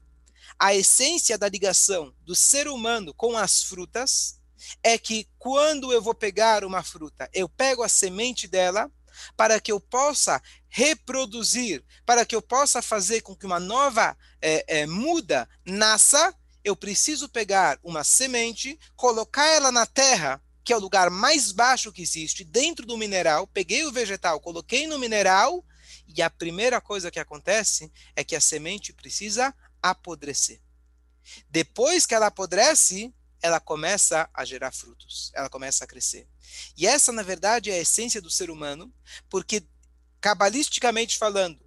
a 0.59 0.73
essência 0.73 1.37
da 1.37 1.49
ligação 1.49 2.13
do 2.21 2.35
ser 2.35 2.67
humano 2.67 3.13
com 3.13 3.37
as 3.37 3.63
frutas 3.63 4.39
é 4.83 4.97
que 4.97 5.27
quando 5.37 5.91
eu 5.91 6.01
vou 6.01 6.15
pegar 6.15 6.63
uma 6.63 6.83
fruta, 6.83 7.29
eu 7.33 7.47
pego 7.47 7.83
a 7.83 7.89
semente 7.89 8.47
dela 8.47 8.89
para 9.37 9.59
que 9.59 9.71
eu 9.71 9.79
possa 9.79 10.41
reproduzir, 10.67 11.83
para 12.05 12.25
que 12.25 12.35
eu 12.35 12.41
possa 12.41 12.81
fazer 12.81 13.21
com 13.21 13.35
que 13.35 13.45
uma 13.45 13.59
nova 13.59 14.17
é, 14.41 14.81
é, 14.81 14.85
muda 14.85 15.47
nasça, 15.65 16.33
eu 16.63 16.75
preciso 16.75 17.29
pegar 17.29 17.79
uma 17.83 18.03
semente, 18.03 18.77
colocar 18.95 19.45
ela 19.45 19.71
na 19.71 19.85
terra, 19.85 20.41
que 20.63 20.73
é 20.73 20.77
o 20.77 20.81
lugar 20.81 21.09
mais 21.09 21.51
baixo 21.51 21.91
que 21.91 22.01
existe, 22.01 22.43
dentro 22.43 22.85
do 22.85 22.97
mineral, 22.97 23.45
peguei 23.47 23.85
o 23.85 23.91
vegetal, 23.91 24.39
coloquei 24.39 24.87
no 24.87 24.97
mineral, 24.97 25.63
e 26.07 26.21
a 26.21 26.29
primeira 26.29 26.81
coisa 26.81 27.11
que 27.11 27.19
acontece 27.19 27.91
é 28.15 28.23
que 28.23 28.35
a 28.35 28.41
semente 28.41 28.93
precisa 28.93 29.53
apodrecer. 29.89 30.61
Depois 31.49 32.05
que 32.05 32.13
ela 32.15 32.27
apodrece, 32.27 33.13
ela 33.41 33.59
começa 33.59 34.29
a 34.33 34.43
gerar 34.43 34.71
frutos, 34.71 35.31
ela 35.33 35.49
começa 35.49 35.83
a 35.83 35.87
crescer. 35.87 36.27
E 36.75 36.87
essa, 36.87 37.11
na 37.11 37.21
verdade, 37.21 37.69
é 37.69 37.75
a 37.75 37.81
essência 37.81 38.21
do 38.21 38.29
ser 38.29 38.49
humano, 38.49 38.93
porque, 39.29 39.63
cabalisticamente 40.19 41.17
falando, 41.17 41.63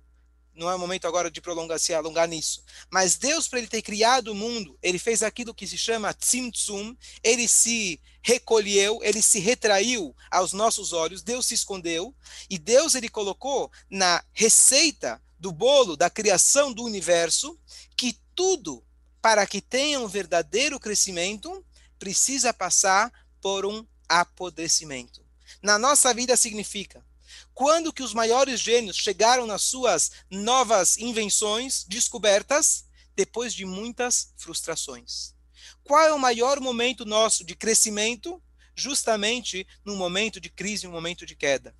não 0.54 0.68
é 0.68 0.74
o 0.74 0.78
momento 0.78 1.06
agora 1.06 1.30
de 1.30 1.40
prolongar, 1.40 1.78
se 1.78 1.94
alongar 1.94 2.26
nisso, 2.26 2.64
mas 2.90 3.16
Deus, 3.16 3.46
para 3.46 3.60
ele 3.60 3.68
ter 3.68 3.82
criado 3.82 4.32
o 4.32 4.34
mundo, 4.34 4.76
ele 4.82 4.98
fez 4.98 5.22
aquilo 5.22 5.54
que 5.54 5.68
se 5.68 5.78
chama 5.78 6.12
tzimtzum, 6.12 6.96
ele 7.22 7.46
se 7.46 8.00
recolheu, 8.20 8.98
ele 9.02 9.22
se 9.22 9.38
retraiu 9.38 10.14
aos 10.28 10.52
nossos 10.52 10.92
olhos, 10.92 11.22
Deus 11.22 11.46
se 11.46 11.54
escondeu, 11.54 12.12
e 12.50 12.58
Deus 12.58 12.96
ele 12.96 13.08
colocou 13.08 13.70
na 13.88 14.24
receita 14.32 15.22
do 15.38 15.52
bolo 15.52 15.96
da 15.96 16.10
criação 16.10 16.72
do 16.72 16.82
universo 16.84 17.58
que 17.96 18.18
tudo 18.34 18.84
para 19.20 19.46
que 19.46 19.60
tenha 19.60 20.00
um 20.00 20.08
verdadeiro 20.08 20.78
crescimento 20.78 21.64
precisa 21.98 22.52
passar 22.52 23.12
por 23.40 23.66
um 23.66 23.86
apodrecimento. 24.08 25.24
Na 25.62 25.78
nossa 25.78 26.12
vida 26.14 26.36
significa 26.36 27.04
quando 27.52 27.92
que 27.92 28.02
os 28.02 28.14
maiores 28.14 28.60
gênios 28.60 28.96
chegaram 28.96 29.46
nas 29.46 29.62
suas 29.62 30.12
novas 30.30 30.96
invenções, 30.96 31.84
descobertas, 31.88 32.84
depois 33.16 33.52
de 33.52 33.64
muitas 33.64 34.32
frustrações. 34.36 35.34
Qual 35.82 36.00
é 36.00 36.12
o 36.12 36.18
maior 36.18 36.60
momento 36.60 37.04
nosso 37.04 37.44
de 37.44 37.56
crescimento? 37.56 38.40
Justamente 38.76 39.66
no 39.84 39.96
momento 39.96 40.40
de 40.40 40.48
crise, 40.48 40.86
no 40.86 40.92
momento 40.92 41.26
de 41.26 41.34
queda. 41.34 41.74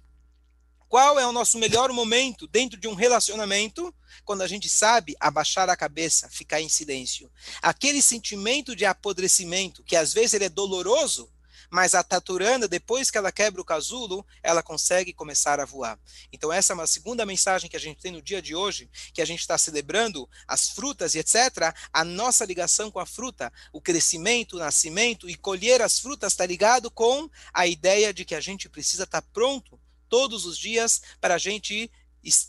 Qual 0.89 1.21
é 1.21 1.27
o 1.27 1.33
nosso 1.33 1.59
melhor 1.59 1.93
momento 1.93 2.47
dentro 2.47 2.81
de 2.81 2.89
um 2.89 2.95
relacionamento? 2.95 3.95
Quando 4.25 4.41
a 4.41 4.49
gente 4.49 4.71
sabe 4.71 5.15
abaixar 5.21 5.69
a 5.69 5.77
cabeça, 5.77 6.31
ficar 6.31 6.63
em 6.63 6.69
silêncio. 6.69 7.31
Aquele 7.61 8.01
sentimento 8.01 8.75
de 8.75 8.87
apodrecimento, 8.87 9.85
que 9.85 9.95
às 9.95 10.15
vezes 10.15 10.33
ele 10.33 10.47
é 10.47 10.49
doloroso, 10.49 11.31
mas 11.71 11.95
a 11.95 12.03
taturana, 12.03 12.67
depois 12.67 13.11
que 13.11 13.19
ela 13.19 13.31
quebra 13.31 13.61
o 13.61 13.65
casulo, 13.67 14.25
ela 14.43 14.63
consegue 14.63 15.13
começar 15.13 15.61
a 15.61 15.67
voar. 15.67 16.01
Então 16.33 16.51
essa 16.51 16.73
é 16.73 16.75
uma 16.75 16.87
segunda 16.87 17.27
mensagem 17.27 17.69
que 17.69 17.77
a 17.77 17.81
gente 17.81 18.01
tem 18.01 18.13
no 18.13 18.23
dia 18.23 18.41
de 18.41 18.55
hoje, 18.55 18.89
que 19.13 19.21
a 19.21 19.27
gente 19.27 19.41
está 19.41 19.59
celebrando 19.59 20.27
as 20.47 20.71
frutas 20.71 21.15
e 21.15 21.19
etc. 21.19 21.75
A 21.93 22.03
nossa 22.03 22.47
ligação 22.47 22.91
com 22.91 22.99
a 22.99 23.05
fruta, 23.05 23.53
o 23.75 23.81
crescimento, 23.83 24.57
o 24.57 24.61
nascimento 24.61 25.29
e 25.29 25.35
colher 25.35 25.83
as 25.83 25.99
frutas 25.99 26.33
está 26.33 26.47
ligado 26.47 26.91
com 26.91 27.29
a 27.53 27.67
ideia 27.67 28.15
de 28.15 28.25
que 28.25 28.35
a 28.35 28.41
gente 28.41 28.71
precisa 28.71 29.05
estar 29.05 29.21
tá 29.21 29.29
pronto 29.35 29.79
todos 30.09 30.45
os 30.45 30.59
dias 30.59 31.03
para 31.21 31.35
a 31.35 31.39
gente 31.39 31.91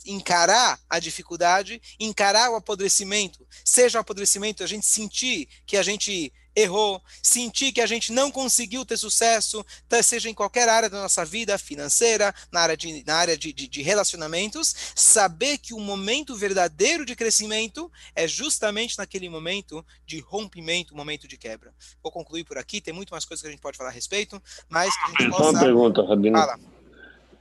encarar 0.06 0.80
a 0.90 1.00
dificuldade, 1.00 1.82
encarar 2.00 2.52
o 2.52 2.56
apodrecimento, 2.56 3.48
seja 3.64 4.00
o 4.00 4.02
apodrecimento 4.02 4.64
a 4.64 4.68
gente 4.68 4.86
sentir 4.86 5.48
que 5.66 5.78
a 5.78 5.84
gente 5.84 6.34
errou, 6.56 7.02
sentir 7.22 7.72
que 7.72 7.80
a 7.80 7.86
gente 7.86 8.12
não 8.12 8.32
conseguiu 8.32 8.86
ter 8.86 8.98
sucesso, 8.98 9.66
tá, 9.88 10.02
seja 10.02 10.30
em 10.30 10.34
qualquer 10.34 10.68
área 10.68 10.90
da 10.90 11.02
nossa 11.02 11.24
vida, 11.24 11.58
financeira, 11.58 12.34
na 12.52 12.62
área, 12.62 12.76
de, 12.76 13.04
na 13.06 13.16
área 13.16 13.38
de, 13.38 13.54
de, 13.54 13.68
de 13.68 13.82
relacionamentos, 13.82 14.76
saber 14.96 15.58
que 15.58 15.74
o 15.74 15.80
momento 15.80 16.36
verdadeiro 16.36 17.06
de 17.06 17.16
crescimento 17.16 17.92
é 18.16 18.28
justamente 18.28 18.98
naquele 18.98 19.30
momento 19.30 19.86
de 20.06 20.20
rompimento, 20.20 20.96
momento 20.96 21.28
de 21.28 21.38
quebra. 21.38 21.74
Vou 22.04 22.12
concluir 22.12 22.44
por 22.44 22.58
aqui, 22.58 22.82
tem 22.82 22.94
muito 22.94 23.12
mais 23.12 23.26
coisas 23.26 23.42
que 23.42 23.48
a 23.48 23.52
gente 23.52 23.62
pode 23.62 23.78
falar 23.78 23.92
a 23.92 23.94
respeito, 23.94 24.42
mas 24.68 24.94
que 24.94 25.04
a 25.04 25.24
gente 25.24 25.32
possa... 25.32 25.50
Uma 25.52 25.60
pergunta, 25.60 26.04
Rabino. 26.04 26.38
Fala. 26.38 26.79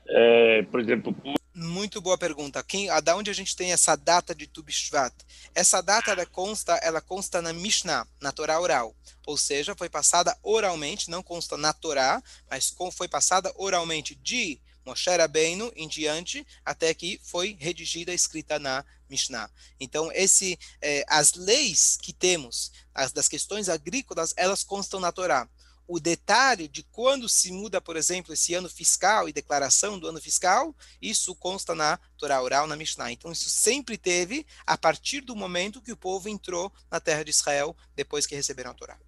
É, 0.08 0.62
por 0.62 0.80
exemplo, 0.80 1.14
muito 1.54 2.00
boa 2.00 2.16
pergunta. 2.16 2.62
Quem, 2.62 2.88
da 3.02 3.16
onde 3.16 3.30
a 3.30 3.34
gente 3.34 3.56
tem 3.56 3.72
essa 3.72 3.96
data 3.96 4.34
de 4.34 4.46
Tu 4.46 4.62
B'Shvat? 4.62 5.12
Essa 5.54 5.82
data 5.82 6.12
ela 6.12 6.24
consta, 6.24 6.74
ela 6.76 7.00
consta 7.00 7.42
na 7.42 7.52
Mishnah, 7.52 8.06
na 8.20 8.32
Torá 8.32 8.60
oral. 8.60 8.94
Ou 9.26 9.36
seja, 9.36 9.74
foi 9.74 9.88
passada 9.88 10.36
oralmente, 10.42 11.10
não 11.10 11.22
consta 11.22 11.56
na 11.56 11.72
Torá, 11.72 12.22
mas 12.48 12.74
foi 12.92 13.08
passada 13.08 13.52
oralmente 13.56 14.14
de 14.14 14.60
Moshe 14.86 15.10
Rabbeinu 15.10 15.70
em 15.76 15.86
diante, 15.86 16.46
até 16.64 16.94
que 16.94 17.20
foi 17.22 17.56
redigida, 17.58 18.14
escrita 18.14 18.58
na 18.58 18.84
Mishnah. 19.10 19.50
Então, 19.78 20.10
esse, 20.12 20.58
eh, 20.80 21.04
as 21.08 21.34
leis 21.34 21.98
que 22.00 22.12
temos, 22.12 22.72
as 22.94 23.12
das 23.12 23.28
questões 23.28 23.68
agrícolas, 23.68 24.32
elas 24.36 24.64
constam 24.64 25.00
na 25.00 25.12
Torá 25.12 25.48
o 25.88 25.98
detalhe 25.98 26.68
de 26.68 26.82
quando 26.82 27.28
se 27.30 27.50
muda, 27.50 27.80
por 27.80 27.96
exemplo, 27.96 28.34
esse 28.34 28.52
ano 28.52 28.68
fiscal 28.68 29.26
e 29.26 29.32
declaração 29.32 29.98
do 29.98 30.06
ano 30.06 30.20
fiscal, 30.20 30.76
isso 31.00 31.34
consta 31.34 31.74
na 31.74 31.98
Torá 32.18 32.42
oral, 32.42 32.66
na 32.66 32.76
Mishnah. 32.76 33.10
Então, 33.10 33.32
isso 33.32 33.48
sempre 33.48 33.96
teve 33.96 34.46
a 34.66 34.76
partir 34.76 35.22
do 35.22 35.34
momento 35.34 35.80
que 35.80 35.90
o 35.90 35.96
povo 35.96 36.28
entrou 36.28 36.70
na 36.90 37.00
terra 37.00 37.24
de 37.24 37.30
Israel, 37.30 37.74
depois 37.96 38.26
que 38.26 38.36
receberam 38.36 38.70
a 38.70 38.74
Torá. 38.74 38.98